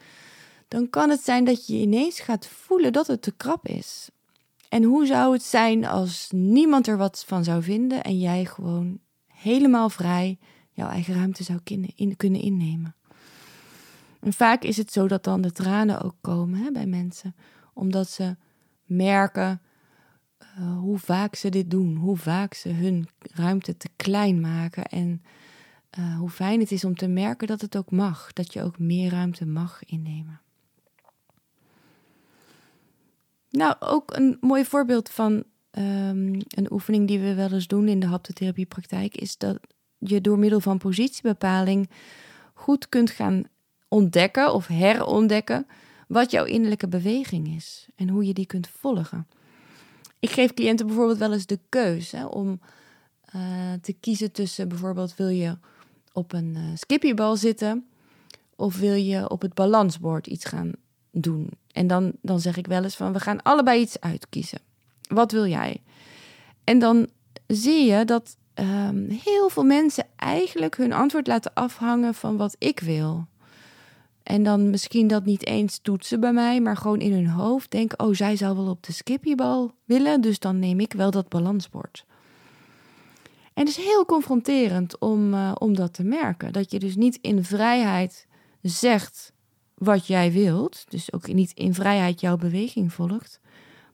dan 0.67 0.89
kan 0.89 1.09
het 1.09 1.21
zijn 1.21 1.43
dat 1.43 1.67
je 1.67 1.75
ineens 1.75 2.19
gaat 2.19 2.47
voelen 2.47 2.93
dat 2.93 3.07
het 3.07 3.21
te 3.21 3.31
krap 3.31 3.67
is. 3.67 4.09
En 4.69 4.83
hoe 4.83 5.05
zou 5.05 5.33
het 5.33 5.43
zijn 5.43 5.85
als 5.85 6.27
niemand 6.31 6.87
er 6.87 6.97
wat 6.97 7.23
van 7.27 7.43
zou 7.43 7.63
vinden 7.63 8.03
en 8.03 8.19
jij 8.19 8.45
gewoon 8.45 8.99
helemaal 9.27 9.89
vrij 9.89 10.37
jouw 10.71 10.89
eigen 10.89 11.13
ruimte 11.13 11.43
zou 11.43 11.59
kunnen 12.17 12.41
innemen? 12.41 12.95
En 14.19 14.33
vaak 14.33 14.63
is 14.63 14.77
het 14.77 14.91
zo 14.91 15.07
dat 15.07 15.23
dan 15.23 15.41
de 15.41 15.51
tranen 15.51 16.01
ook 16.01 16.15
komen 16.21 16.59
hè, 16.59 16.71
bij 16.71 16.85
mensen, 16.85 17.35
omdat 17.73 18.09
ze 18.09 18.35
merken 18.85 19.61
uh, 20.59 20.77
hoe 20.79 20.99
vaak 20.99 21.35
ze 21.35 21.49
dit 21.49 21.71
doen, 21.71 21.95
hoe 21.95 22.17
vaak 22.17 22.53
ze 22.53 22.69
hun 22.69 23.07
ruimte 23.21 23.77
te 23.77 23.89
klein 23.95 24.41
maken 24.41 24.85
en 24.85 25.21
uh, 25.99 26.17
hoe 26.17 26.29
fijn 26.29 26.59
het 26.59 26.71
is 26.71 26.85
om 26.85 26.95
te 26.95 27.07
merken 27.07 27.47
dat 27.47 27.61
het 27.61 27.77
ook 27.77 27.91
mag, 27.91 28.33
dat 28.33 28.53
je 28.53 28.61
ook 28.61 28.79
meer 28.79 29.11
ruimte 29.11 29.45
mag 29.45 29.83
innemen. 29.85 30.41
Nou, 33.49 33.75
ook 33.79 34.15
een 34.15 34.37
mooi 34.41 34.65
voorbeeld 34.65 35.09
van 35.09 35.33
um, 35.71 36.39
een 36.47 36.71
oefening 36.71 37.07
die 37.07 37.19
we 37.19 37.33
wel 37.33 37.51
eens 37.51 37.67
doen 37.67 37.87
in 37.87 37.99
de 37.99 38.07
haptotherapiepraktijk 38.07 39.15
is 39.15 39.37
dat 39.37 39.59
je 39.97 40.21
door 40.21 40.39
middel 40.39 40.59
van 40.59 40.77
positiebepaling 40.77 41.89
goed 42.53 42.89
kunt 42.89 43.09
gaan 43.09 43.43
ontdekken 43.87 44.53
of 44.53 44.67
herontdekken 44.67 45.67
wat 46.07 46.31
jouw 46.31 46.45
innerlijke 46.45 46.87
beweging 46.87 47.47
is 47.47 47.87
en 47.95 48.09
hoe 48.09 48.25
je 48.25 48.33
die 48.33 48.45
kunt 48.45 48.67
volgen. 48.67 49.27
Ik 50.23 50.31
geef 50.31 50.53
cliënten 50.53 50.87
bijvoorbeeld 50.87 51.17
wel 51.17 51.33
eens 51.33 51.45
de 51.45 51.59
keuze 51.69 52.29
om 52.29 52.59
uh, 53.35 53.41
te 53.81 53.93
kiezen 53.93 54.31
tussen 54.31 54.67
bijvoorbeeld 54.67 55.15
wil 55.15 55.27
je 55.27 55.57
op 56.13 56.33
een 56.33 56.55
uh, 56.57 56.63
skippiebal 56.75 57.35
zitten 57.35 57.87
of 58.55 58.77
wil 58.77 58.93
je 58.93 59.29
op 59.29 59.41
het 59.41 59.53
balansbord 59.53 60.27
iets 60.27 60.45
gaan 60.45 60.71
doen. 61.11 61.49
En 61.71 61.87
dan, 61.87 62.11
dan 62.21 62.39
zeg 62.39 62.57
ik 62.57 62.67
wel 62.67 62.83
eens 62.83 62.95
van 62.95 63.13
we 63.13 63.19
gaan 63.19 63.41
allebei 63.41 63.81
iets 63.81 63.99
uitkiezen. 63.99 64.59
Wat 65.07 65.31
wil 65.31 65.47
jij? 65.47 65.81
En 66.63 66.79
dan 66.79 67.07
zie 67.47 67.85
je 67.85 68.05
dat 68.05 68.37
ehm, 68.53 69.09
heel 69.09 69.49
veel 69.49 69.63
mensen 69.63 70.05
eigenlijk 70.15 70.77
hun 70.77 70.93
antwoord 70.93 71.27
laten 71.27 71.53
afhangen 71.53 72.13
van 72.13 72.37
wat 72.37 72.55
ik 72.57 72.79
wil. 72.79 73.27
En 74.23 74.43
dan 74.43 74.69
misschien 74.69 75.07
dat 75.07 75.25
niet 75.25 75.45
eens 75.45 75.79
toetsen 75.79 76.19
bij 76.19 76.33
mij, 76.33 76.61
maar 76.61 76.77
gewoon 76.77 76.99
in 76.99 77.13
hun 77.13 77.27
hoofd 77.27 77.71
denken: 77.71 77.99
oh, 77.99 78.13
zij 78.13 78.35
zou 78.35 78.55
wel 78.55 78.69
op 78.69 78.83
de 78.83 78.91
skippiebal 78.91 79.71
willen, 79.85 80.21
dus 80.21 80.39
dan 80.39 80.59
neem 80.59 80.79
ik 80.79 80.93
wel 80.93 81.11
dat 81.11 81.29
balansbord. 81.29 82.05
En 83.53 83.65
het 83.65 83.77
is 83.77 83.85
heel 83.85 84.05
confronterend 84.05 84.99
om, 84.99 85.33
uh, 85.33 85.51
om 85.57 85.75
dat 85.75 85.93
te 85.93 86.03
merken. 86.03 86.53
Dat 86.53 86.71
je 86.71 86.79
dus 86.79 86.95
niet 86.95 87.17
in 87.21 87.43
vrijheid 87.43 88.27
zegt 88.61 89.33
wat 89.73 90.07
jij 90.07 90.31
wilt, 90.31 90.85
dus 90.89 91.13
ook 91.13 91.33
niet 91.33 91.51
in 91.51 91.73
vrijheid 91.73 92.19
jouw 92.19 92.37
beweging 92.37 92.93
volgt, 92.93 93.39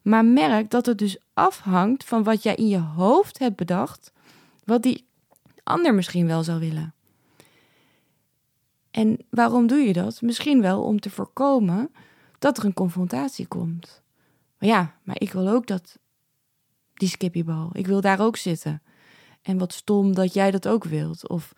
maar 0.02 0.26
merk 0.26 0.70
dat 0.70 0.86
het 0.86 0.98
dus 0.98 1.18
afhangt 1.34 2.04
van 2.04 2.24
wat 2.24 2.44
jij 2.44 2.56
in 2.56 2.68
je 2.68 2.80
hoofd 2.80 3.40
hebt 3.40 3.56
bedacht, 3.56 4.12
wat 4.64 4.84
die 4.84 5.08
ander 5.64 5.94
misschien 5.94 6.28
wel 6.28 6.44
zou 6.44 6.60
willen. 6.60 6.94
En 8.92 9.20
waarom 9.30 9.68
doe 9.68 9.80
je 9.80 9.94
dat? 9.94 10.22
Misschien 10.22 10.62
wel 10.62 10.84
om 10.84 11.00
te 11.00 11.10
voorkomen 11.10 11.92
dat 12.40 12.58
er 12.58 12.66
een 12.66 12.74
confrontatie 12.74 13.48
komt. 13.48 14.02
Maar 14.58 14.70
ja, 14.70 14.96
maar 15.04 15.16
ik 15.20 15.32
wil 15.32 15.48
ook 15.48 15.68
dat 15.68 15.98
die 16.94 17.10
skippybal. 17.10 17.70
Ik 17.74 17.88
wil 17.88 18.02
daar 18.02 18.20
ook 18.20 18.38
zitten. 18.38 18.82
En 19.42 19.58
wat 19.58 19.74
stom 19.74 20.16
dat 20.16 20.34
jij 20.34 20.52
dat 20.52 20.68
ook 20.68 20.84
wilt. 20.84 21.28
Of 21.30 21.54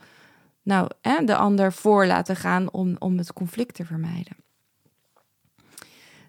nou, 0.61 0.89
hè, 1.01 1.23
de 1.23 1.35
ander 1.35 1.73
voor 1.73 2.05
laten 2.05 2.35
gaan 2.35 2.71
om, 2.71 2.95
om 2.99 3.17
het 3.17 3.33
conflict 3.33 3.75
te 3.75 3.85
vermijden. 3.85 4.35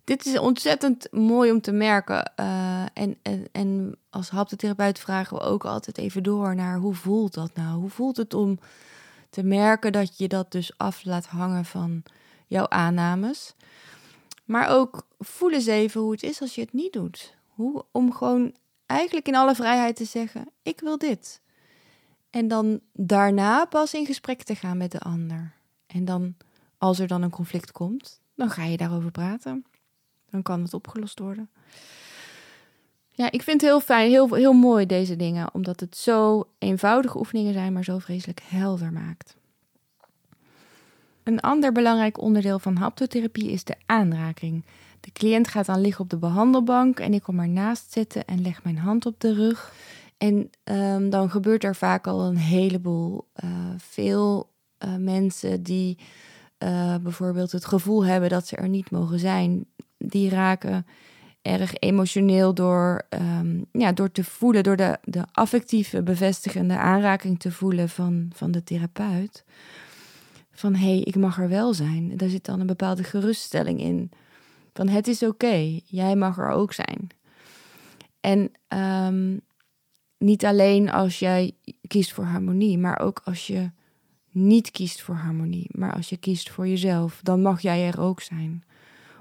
Dit 0.05 0.27
is 0.27 0.38
ontzettend 0.38 1.09
mooi 1.11 1.51
om 1.51 1.61
te 1.61 1.73
merken. 1.73 2.33
Uh, 2.41 2.83
en, 2.93 3.17
en, 3.23 3.47
en 3.53 3.97
als 4.11 4.31
haptotherapeut 4.31 4.99
vragen 4.99 5.37
we 5.37 5.43
ook 5.43 5.65
altijd 5.65 5.99
even 5.99 6.23
door 6.23 6.55
naar 6.55 6.79
hoe 6.79 6.95
voelt 6.95 7.35
dat 7.35 7.55
nou? 7.55 7.81
Hoe 7.81 7.91
voelt 7.91 8.17
het 8.17 8.35
om 8.35 8.59
te 9.33 9.42
merken 9.42 9.92
dat 9.92 10.18
je 10.18 10.29
dat 10.29 10.53
dus 10.53 10.79
af 10.79 11.05
laat 11.05 11.27
hangen 11.27 11.64
van 11.64 12.03
jouw 12.47 12.68
aannames? 12.68 13.55
Maar 14.45 14.68
ook 14.68 15.07
voel 15.18 15.53
eens 15.53 15.66
even 15.66 16.01
hoe 16.01 16.12
het 16.12 16.23
is 16.23 16.40
als 16.40 16.55
je 16.55 16.61
het 16.61 16.73
niet 16.73 16.92
doet. 16.92 17.37
Hoe, 17.47 17.85
om 17.90 18.12
gewoon 18.12 18.55
eigenlijk 18.87 19.29
in 19.29 19.35
alle 19.35 19.55
vrijheid 19.55 19.97
te 19.97 20.05
zeggen: 20.05 20.49
Ik 20.62 20.81
wil 20.81 20.99
dit. 20.99 21.40
En 22.31 22.49
dan 22.49 22.81
daarna 22.92 23.64
pas 23.64 23.95
in 23.95 24.07
gesprek 24.07 24.42
te 24.42 24.55
gaan 24.55 24.77
met 24.77 24.92
de 24.92 25.01
ander. 25.01 25.55
En 25.87 26.05
dan, 26.05 26.37
als 26.79 26.99
er 26.99 27.07
dan 27.07 27.23
een 27.23 27.31
conflict 27.31 27.73
komt, 27.73 28.21
dan 28.35 28.51
ga 28.51 28.64
je 28.64 28.77
daarover 28.77 29.11
praten. 29.11 29.64
Dan 30.31 30.42
kan 30.42 30.62
het 30.62 30.75
opgelost 30.75 31.18
worden. 31.18 31.51
Ja, 33.14 33.31
ik 33.31 33.42
vind 33.42 33.61
het 33.61 33.70
heel 33.70 33.81
fijn, 33.81 34.11
heel, 34.11 34.35
heel 34.35 34.53
mooi 34.53 34.87
deze 34.87 35.16
dingen, 35.16 35.55
omdat 35.55 35.81
het 35.81 35.96
zo 35.96 36.48
eenvoudige 36.59 37.18
oefeningen 37.18 37.53
zijn, 37.53 37.72
maar 37.72 37.85
zo 37.85 37.98
vreselijk 37.98 38.40
helder 38.44 38.92
maakt. 38.92 39.37
Een 41.22 41.40
ander 41.40 41.72
belangrijk 41.72 42.20
onderdeel 42.20 42.59
van 42.59 42.77
haptotherapie 42.77 43.51
is 43.51 43.64
de 43.64 43.77
aanraking. 43.87 44.64
De 45.01 45.12
cliënt 45.12 45.48
gaat 45.48 45.66
dan 45.66 45.81
liggen 45.81 46.05
op 46.05 46.11
de 46.11 46.16
behandelbank 46.16 47.01
en 47.01 47.14
ik 47.14 47.22
kom 47.22 47.40
ernaast 47.40 47.92
zitten 47.92 48.25
en 48.25 48.42
leg 48.42 48.64
mijn 48.64 48.79
hand 48.79 49.07
op 49.07 49.20
de 49.20 49.35
rug. 49.35 49.72
En 50.18 50.51
um, 50.64 51.11
dan 51.11 51.31
gebeurt 51.31 51.64
er 51.64 51.77
vaak 51.77 52.07
al 52.07 52.20
een 52.20 52.37
heleboel. 52.37 53.29
Uh, 53.44 53.51
veel 53.77 54.51
uh, 54.85 54.96
mensen 54.96 55.62
die 55.62 55.98
uh, 56.59 56.96
bijvoorbeeld 56.96 57.53
het 57.53 57.64
gevoel 57.64 58.05
hebben 58.05 58.29
dat 58.29 58.46
ze 58.46 58.57
er 58.57 58.68
niet 58.68 58.90
mogen 58.90 59.18
zijn, 59.18 59.64
die 59.98 60.31
raken 60.31 60.87
erg 61.43 61.75
emotioneel 61.79 62.55
door, 62.55 63.03
um, 63.11 63.65
ja, 63.73 63.93
door 63.93 64.13
te 64.13 64.25
voelen, 64.25 64.63
door 64.63 64.77
de, 64.77 64.99
de 65.05 65.25
affectieve 65.33 66.03
bevestigende 66.03 66.77
aanraking 66.77 67.41
te 67.41 67.53
voelen 67.53 67.89
van, 67.89 68.31
van 68.35 68.51
de 68.51 68.65
therapeut. 68.65 69.45
Van 70.53 70.75
hé, 70.75 70.87
hey, 70.87 71.01
ik 71.01 71.17
mag 71.17 71.39
er 71.39 71.49
wel 71.49 71.75
zijn. 71.75 72.17
Daar 72.17 72.29
zit 72.29 72.45
dan 72.45 72.61
een 72.61 72.67
bepaalde 72.67 73.05
geruststelling 73.05 73.81
in. 73.81 74.11
Van 74.73 74.89
het 74.89 75.09
is 75.09 75.23
oké, 75.23 75.81
jij 75.85 76.17
mag 76.17 76.39
er 76.39 76.51
ook 76.51 76.73
zijn. 76.73 77.09
En 78.21 78.51
um, 79.09 79.41
niet 80.19 80.45
alleen 80.45 80.91
als 80.91 81.19
jij 81.19 81.53
kiest 81.87 82.13
voor 82.13 82.25
harmonie, 82.25 82.79
maar 82.79 83.01
ook 83.01 83.21
als 83.25 83.47
je 83.47 83.71
niet 84.31 84.71
kiest 84.71 85.03
voor 85.03 85.15
harmonie, 85.15 85.67
maar 85.71 85.95
als 85.95 86.09
je 86.09 86.17
kiest 86.17 86.51
voor 86.51 86.69
jezelf, 86.69 87.21
dan 87.23 87.43
mag 87.43 87.61
jij 87.61 87.87
er 87.87 88.01
ook 88.01 88.21
zijn. 88.21 88.65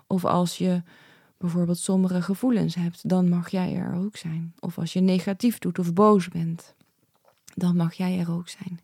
Of 0.08 0.26
als 0.26 0.58
je 0.58 0.82
bijvoorbeeld 1.42 1.78
sombere 1.78 2.22
gevoelens 2.22 2.76
hebt, 2.76 3.10
dan 3.10 3.30
mag 3.30 3.50
jij 3.50 3.76
er 3.76 3.94
ook 3.96 4.18
zijn. 4.18 4.54
Of 4.60 4.78
als 4.78 4.94
je 4.94 5.00
negatief 5.00 5.60
doet 5.60 5.80
of 5.80 5.94
boos 5.94 6.28
bent, 6.28 6.74
dan 7.56 7.76
mag 7.76 7.94
jij 7.94 8.20
er 8.20 8.32
ook 8.32 8.50
zijn. 8.50 8.80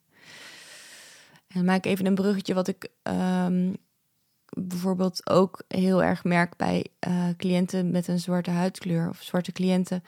En 1.47 1.65
maak 1.65 1.85
even 1.85 2.05
een 2.05 2.15
bruggetje 2.15 2.53
wat 2.53 2.67
ik 2.67 2.87
um, 3.03 3.75
bijvoorbeeld 4.49 5.29
ook 5.29 5.63
heel 5.67 6.03
erg 6.03 6.23
merk 6.23 6.55
bij 6.55 6.85
uh, 7.07 7.27
cliënten 7.37 7.91
met 7.91 8.07
een 8.07 8.19
zwarte 8.19 8.51
huidkleur 8.51 9.09
of 9.09 9.21
zwarte 9.21 9.51
cliënten. 9.51 10.03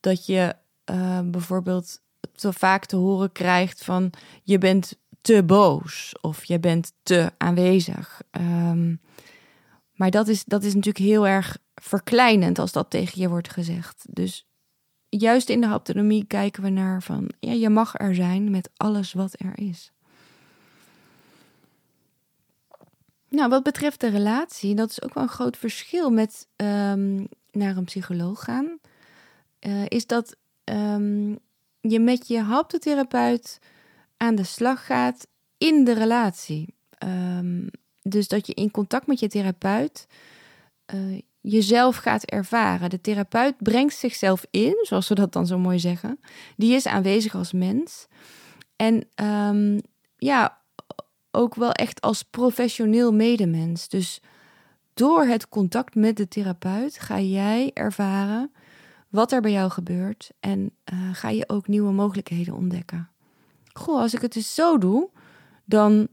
Dat 0.00 0.26
je 0.26 0.54
uh, 0.90 1.20
bijvoorbeeld 1.24 2.00
zo 2.34 2.50
vaak 2.50 2.84
te 2.84 2.96
horen 2.96 3.32
krijgt 3.32 3.84
van 3.84 4.10
je 4.42 4.58
bent 4.58 4.98
te 5.20 5.42
boos 5.44 6.14
of 6.20 6.44
je 6.44 6.60
bent 6.60 6.92
te 7.02 7.30
aanwezig. 7.36 8.22
Um, 8.30 9.00
maar 9.92 10.10
dat 10.10 10.28
is, 10.28 10.44
dat 10.44 10.62
is 10.62 10.74
natuurlijk 10.74 11.04
heel 11.04 11.26
erg 11.26 11.58
verkleinend 11.82 12.58
als 12.58 12.72
dat 12.72 12.90
tegen 12.90 13.20
je 13.20 13.28
wordt 13.28 13.50
gezegd. 13.52 14.04
Dus 14.10 14.46
juist 15.08 15.48
in 15.48 15.60
de 15.60 15.66
haptonomie 15.66 16.24
kijken 16.26 16.62
we 16.62 16.68
naar 16.68 17.02
van 17.02 17.30
ja, 17.40 17.52
je 17.52 17.68
mag 17.68 17.98
er 17.98 18.14
zijn 18.14 18.50
met 18.50 18.70
alles 18.76 19.12
wat 19.12 19.40
er 19.40 19.58
is. 19.58 19.92
Nou, 23.28 23.48
wat 23.48 23.62
betreft 23.62 24.00
de 24.00 24.08
relatie, 24.08 24.74
dat 24.74 24.90
is 24.90 25.02
ook 25.02 25.14
wel 25.14 25.22
een 25.22 25.28
groot 25.28 25.56
verschil 25.56 26.10
met 26.10 26.48
um, 26.56 27.28
naar 27.50 27.76
een 27.76 27.84
psycholoog 27.84 28.44
gaan. 28.44 28.78
Uh, 29.60 29.84
is 29.88 30.06
dat 30.06 30.36
um, 30.64 31.38
je 31.80 32.00
met 32.00 32.28
je 32.28 32.40
haptotherapeut 32.40 33.58
aan 34.16 34.34
de 34.34 34.44
slag 34.44 34.86
gaat 34.86 35.26
in 35.58 35.84
de 35.84 35.92
relatie. 35.92 36.74
Um, 37.04 37.70
dus 38.02 38.28
dat 38.28 38.46
je 38.46 38.54
in 38.54 38.70
contact 38.70 39.06
met 39.06 39.20
je 39.20 39.28
therapeut 39.28 40.06
uh, 40.94 41.20
jezelf 41.48 41.96
gaat 41.96 42.24
ervaren. 42.24 42.90
De 42.90 43.00
therapeut 43.00 43.54
brengt 43.58 43.94
zichzelf 43.94 44.46
in, 44.50 44.78
zoals 44.82 45.08
we 45.08 45.14
dat 45.14 45.32
dan 45.32 45.46
zo 45.46 45.58
mooi 45.58 45.78
zeggen. 45.78 46.20
Die 46.56 46.74
is 46.74 46.86
aanwezig 46.86 47.34
als 47.34 47.52
mens. 47.52 48.06
En 48.76 49.08
um, 49.14 49.80
ja, 50.16 50.58
ook 51.30 51.54
wel 51.54 51.72
echt 51.72 52.00
als 52.00 52.22
professioneel 52.22 53.12
medemens. 53.12 53.88
Dus 53.88 54.20
door 54.94 55.24
het 55.24 55.48
contact 55.48 55.94
met 55.94 56.16
de 56.16 56.28
therapeut 56.28 56.98
ga 56.98 57.20
jij 57.20 57.70
ervaren 57.74 58.52
wat 59.08 59.32
er 59.32 59.40
bij 59.40 59.52
jou 59.52 59.70
gebeurt 59.70 60.30
en 60.40 60.70
uh, 60.92 60.98
ga 61.12 61.28
je 61.28 61.48
ook 61.48 61.68
nieuwe 61.68 61.92
mogelijkheden 61.92 62.54
ontdekken. 62.54 63.10
Goh, 63.72 64.00
als 64.00 64.14
ik 64.14 64.20
het 64.20 64.32
dus 64.32 64.54
zo 64.54 64.78
doe, 64.78 65.10
dan 65.64 66.08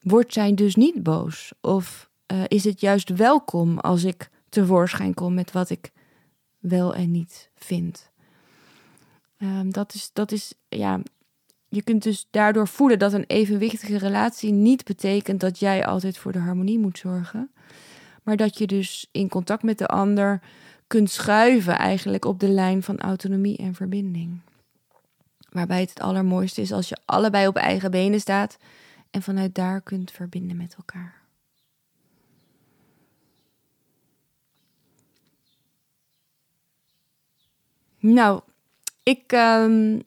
wordt 0.00 0.32
zij 0.32 0.54
dus 0.54 0.74
niet 0.74 1.02
boos. 1.02 1.52
Of 1.60 2.10
uh, 2.32 2.42
is 2.48 2.64
het 2.64 2.80
juist 2.80 3.08
welkom 3.08 3.78
als 3.78 4.04
ik 4.04 4.30
tevoorschijn 4.52 5.14
kom 5.14 5.34
met 5.34 5.52
wat 5.52 5.70
ik 5.70 5.90
wel 6.58 6.94
en 6.94 7.10
niet 7.10 7.50
vind. 7.54 8.10
Um, 9.38 9.72
dat, 9.72 9.94
is, 9.94 10.10
dat 10.12 10.32
is, 10.32 10.54
ja, 10.68 11.00
je 11.68 11.82
kunt 11.82 12.02
dus 12.02 12.26
daardoor 12.30 12.68
voelen 12.68 12.98
dat 12.98 13.12
een 13.12 13.24
evenwichtige 13.26 13.98
relatie 13.98 14.52
niet 14.52 14.84
betekent 14.84 15.40
dat 15.40 15.58
jij 15.58 15.86
altijd 15.86 16.18
voor 16.18 16.32
de 16.32 16.38
harmonie 16.38 16.78
moet 16.78 16.98
zorgen. 16.98 17.50
Maar 18.22 18.36
dat 18.36 18.58
je 18.58 18.66
dus 18.66 19.08
in 19.10 19.28
contact 19.28 19.62
met 19.62 19.78
de 19.78 19.86
ander 19.86 20.40
kunt 20.86 21.10
schuiven 21.10 21.78
eigenlijk 21.78 22.24
op 22.24 22.40
de 22.40 22.48
lijn 22.48 22.82
van 22.82 22.98
autonomie 22.98 23.56
en 23.56 23.74
verbinding. 23.74 24.40
Waarbij 25.50 25.80
het 25.80 25.88
het 25.88 26.00
allermooiste 26.00 26.60
is 26.60 26.72
als 26.72 26.88
je 26.88 26.98
allebei 27.04 27.46
op 27.46 27.56
eigen 27.56 27.90
benen 27.90 28.20
staat 28.20 28.58
en 29.10 29.22
vanuit 29.22 29.54
daar 29.54 29.80
kunt 29.80 30.10
verbinden 30.10 30.56
met 30.56 30.74
elkaar. 30.74 31.21
Nou, 38.02 38.40
ik 39.02 39.32
um, 39.32 40.02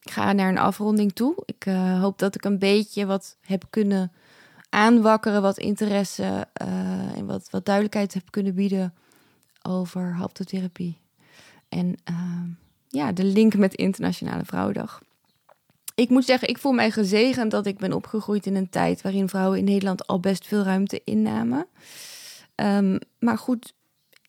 ga 0.00 0.32
naar 0.32 0.48
een 0.48 0.58
afronding 0.58 1.12
toe. 1.12 1.42
Ik 1.44 1.66
uh, 1.66 2.00
hoop 2.00 2.18
dat 2.18 2.34
ik 2.34 2.44
een 2.44 2.58
beetje 2.58 3.06
wat 3.06 3.36
heb 3.40 3.64
kunnen 3.70 4.12
aanwakkeren, 4.68 5.42
wat 5.42 5.58
interesse 5.58 6.46
uh, 6.62 7.16
en 7.16 7.26
wat, 7.26 7.50
wat 7.50 7.64
duidelijkheid 7.64 8.14
heb 8.14 8.30
kunnen 8.30 8.54
bieden 8.54 8.94
over 9.62 10.14
haptotherapie. 10.14 10.98
En 11.68 11.96
uh, 12.10 12.42
ja, 12.88 13.12
de 13.12 13.24
link 13.24 13.56
met 13.56 13.74
Internationale 13.74 14.44
Vrouwendag. 14.44 15.02
Ik 15.94 16.08
moet 16.08 16.24
zeggen, 16.24 16.48
ik 16.48 16.58
voel 16.58 16.72
mij 16.72 16.90
gezegend 16.90 17.50
dat 17.50 17.66
ik 17.66 17.78
ben 17.78 17.92
opgegroeid 17.92 18.46
in 18.46 18.56
een 18.56 18.70
tijd 18.70 19.02
waarin 19.02 19.28
vrouwen 19.28 19.58
in 19.58 19.64
Nederland 19.64 20.06
al 20.06 20.20
best 20.20 20.46
veel 20.46 20.62
ruimte 20.62 21.00
innamen. 21.04 21.66
Um, 22.54 22.98
maar 23.18 23.38
goed, 23.38 23.74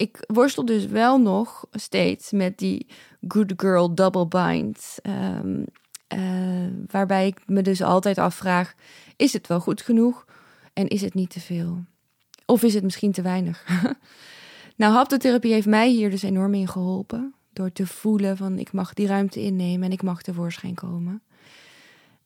ik 0.02 0.24
worstel 0.28 0.66
dus 0.66 0.86
wel 0.86 1.20
nog 1.20 1.66
steeds 1.72 2.32
met 2.32 2.58
die 2.58 2.88
good 3.28 3.54
girl 3.56 3.96
double 3.96 4.28
bind. 4.28 4.98
Ehm, 5.02 5.64
eh, 6.08 6.68
waarbij 6.88 7.28
ik 7.28 7.42
me 7.46 7.62
dus 7.62 7.82
altijd 7.82 8.18
afvraag: 8.18 8.74
is 9.16 9.34
het 9.34 9.48
wel 9.48 9.60
goed 9.60 9.82
genoeg 9.82 10.26
en 10.74 10.88
is 10.88 11.02
het 11.02 11.14
niet 11.14 11.30
te 11.30 11.40
veel? 11.40 11.84
Of 12.46 12.64
is 12.64 12.74
het 12.74 12.84
misschien 12.84 13.12
te 13.12 13.22
weinig? 13.22 13.66
nou, 14.82 14.94
haptotherapie 14.94 15.54
heeft 15.54 15.68
mij 15.68 15.90
hier 15.90 16.10
dus 16.10 16.22
enorm 16.24 16.54
in 16.54 16.68
geholpen. 16.68 17.34
Door 17.54 17.72
te 17.72 17.88
voelen 17.88 18.38
van 18.38 18.60
ik 18.60 18.74
mag 18.74 18.94
die 18.94 19.08
ruimte 19.08 19.42
innemen 19.42 19.86
en 19.86 19.92
ik 19.92 20.04
mag 20.04 20.22
tevoorschijn 20.22 20.76
komen. 20.76 21.24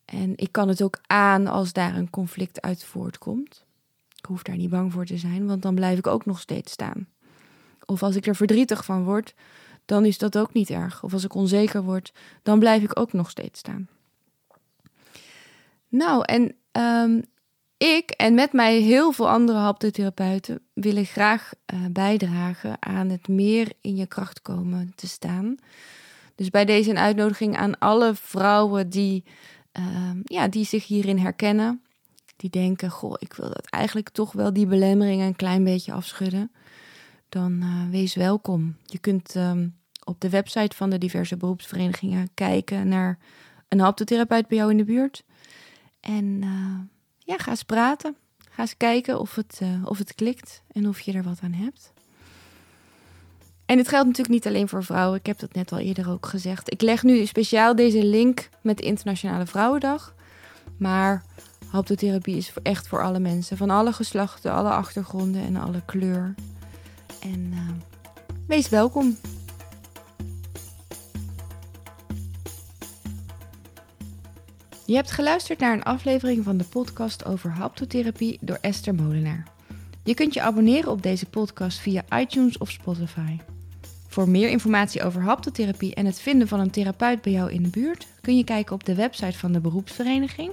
En 0.04 0.32
ik 0.36 0.52
kan 0.52 0.68
het 0.68 0.82
ook 0.82 0.98
aan 1.06 1.46
als 1.46 1.72
daar 1.72 1.96
een 1.96 2.10
conflict 2.10 2.60
uit 2.60 2.84
voortkomt. 2.84 3.64
Ik 4.16 4.24
hoef 4.24 4.42
daar 4.42 4.56
niet 4.56 4.70
bang 4.70 4.92
voor 4.92 5.04
te 5.04 5.16
zijn, 5.16 5.46
want 5.46 5.62
dan 5.62 5.74
blijf 5.74 5.98
ik 5.98 6.06
ook 6.06 6.26
nog 6.26 6.40
steeds 6.40 6.72
staan. 6.72 7.08
Of 7.86 8.02
als 8.02 8.16
ik 8.16 8.26
er 8.26 8.36
verdrietig 8.36 8.84
van 8.84 9.04
word, 9.04 9.34
dan 9.84 10.04
is 10.04 10.18
dat 10.18 10.38
ook 10.38 10.52
niet 10.52 10.70
erg. 10.70 11.02
Of 11.02 11.12
als 11.12 11.24
ik 11.24 11.34
onzeker 11.34 11.82
word, 11.82 12.12
dan 12.42 12.58
blijf 12.58 12.82
ik 12.82 12.98
ook 12.98 13.12
nog 13.12 13.30
steeds 13.30 13.58
staan. 13.58 13.88
Nou, 15.88 16.24
en 16.24 16.54
um, 16.72 17.24
ik 17.76 18.10
en 18.10 18.34
met 18.34 18.52
mij 18.52 18.80
heel 18.80 19.12
veel 19.12 19.28
andere 19.28 19.58
haptotherapeuten 19.58 20.60
willen 20.72 21.04
graag 21.04 21.52
uh, 21.74 21.80
bijdragen 21.90 22.76
aan 22.80 23.08
het 23.08 23.28
meer 23.28 23.72
in 23.80 23.96
je 23.96 24.06
kracht 24.06 24.42
komen 24.42 24.92
te 24.94 25.08
staan. 25.08 25.56
Dus 26.34 26.50
bij 26.50 26.64
deze 26.64 26.90
een 26.90 26.98
uitnodiging 26.98 27.56
aan 27.56 27.78
alle 27.78 28.14
vrouwen 28.14 28.88
die, 28.90 29.24
uh, 29.78 30.10
ja, 30.24 30.48
die 30.48 30.64
zich 30.64 30.86
hierin 30.86 31.18
herkennen. 31.18 31.80
Die 32.36 32.50
denken, 32.50 32.90
goh, 32.90 33.14
ik 33.18 33.32
wil 33.32 33.48
dat 33.48 33.66
eigenlijk 33.70 34.08
toch 34.08 34.32
wel 34.32 34.52
die 34.52 34.66
belemmeringen 34.66 35.26
een 35.26 35.36
klein 35.36 35.64
beetje 35.64 35.92
afschudden. 35.92 36.50
Dan 37.36 37.62
uh, 37.62 37.90
wees 37.90 38.14
welkom. 38.14 38.76
Je 38.84 38.98
kunt 38.98 39.34
um, 39.34 39.76
op 40.04 40.20
de 40.20 40.30
website 40.30 40.76
van 40.76 40.90
de 40.90 40.98
diverse 40.98 41.36
beroepsverenigingen 41.36 42.28
kijken 42.34 42.88
naar 42.88 43.18
een 43.68 43.80
haptotherapeut 43.80 44.48
bij 44.48 44.56
jou 44.56 44.70
in 44.70 44.76
de 44.76 44.84
buurt. 44.84 45.24
En 46.00 46.24
uh, 46.24 46.78
ja, 47.18 47.36
ga 47.36 47.50
eens 47.50 47.62
praten. 47.62 48.16
Ga 48.50 48.62
eens 48.62 48.76
kijken 48.76 49.20
of 49.20 49.34
het, 49.34 49.60
uh, 49.62 49.68
of 49.84 49.98
het 49.98 50.14
klikt 50.14 50.62
en 50.72 50.88
of 50.88 51.00
je 51.00 51.12
er 51.12 51.22
wat 51.22 51.38
aan 51.42 51.52
hebt. 51.52 51.92
En 53.66 53.78
het 53.78 53.88
geldt 53.88 54.06
natuurlijk 54.06 54.34
niet 54.34 54.46
alleen 54.46 54.68
voor 54.68 54.84
vrouwen. 54.84 55.18
Ik 55.18 55.26
heb 55.26 55.38
dat 55.38 55.54
net 55.54 55.72
al 55.72 55.78
eerder 55.78 56.10
ook 56.10 56.26
gezegd. 56.26 56.72
Ik 56.72 56.80
leg 56.80 57.02
nu 57.02 57.26
speciaal 57.26 57.74
deze 57.74 58.04
link 58.04 58.48
met 58.62 58.76
de 58.76 58.84
Internationale 58.84 59.46
Vrouwendag. 59.46 60.14
Maar 60.78 61.24
haptotherapie 61.68 62.36
is 62.36 62.52
echt 62.62 62.88
voor 62.88 63.02
alle 63.02 63.18
mensen. 63.18 63.56
Van 63.56 63.70
alle 63.70 63.92
geslachten, 63.92 64.52
alle 64.52 64.70
achtergronden 64.70 65.42
en 65.42 65.56
alle 65.56 65.82
kleur. 65.86 66.34
En 67.20 67.50
uh, 67.52 67.60
wees 68.46 68.68
welkom. 68.68 69.16
Je 74.86 74.94
hebt 74.94 75.10
geluisterd 75.10 75.58
naar 75.58 75.72
een 75.72 75.82
aflevering 75.82 76.44
van 76.44 76.56
de 76.56 76.64
podcast 76.64 77.24
over 77.24 77.50
haptotherapie 77.50 78.38
door 78.40 78.58
Esther 78.60 78.94
Molenaar. 78.94 79.46
Je 80.04 80.14
kunt 80.14 80.34
je 80.34 80.40
abonneren 80.40 80.90
op 80.90 81.02
deze 81.02 81.26
podcast 81.26 81.78
via 81.78 82.04
iTunes 82.18 82.58
of 82.58 82.70
Spotify. 82.70 83.36
Voor 84.08 84.28
meer 84.28 84.48
informatie 84.48 85.02
over 85.02 85.22
haptotherapie 85.22 85.94
en 85.94 86.06
het 86.06 86.20
vinden 86.20 86.48
van 86.48 86.60
een 86.60 86.70
therapeut 86.70 87.22
bij 87.22 87.32
jou 87.32 87.52
in 87.52 87.62
de 87.62 87.68
buurt 87.68 88.06
kun 88.20 88.36
je 88.36 88.44
kijken 88.44 88.74
op 88.74 88.84
de 88.84 88.94
website 88.94 89.38
van 89.38 89.52
de 89.52 89.60
beroepsvereniging 89.60 90.52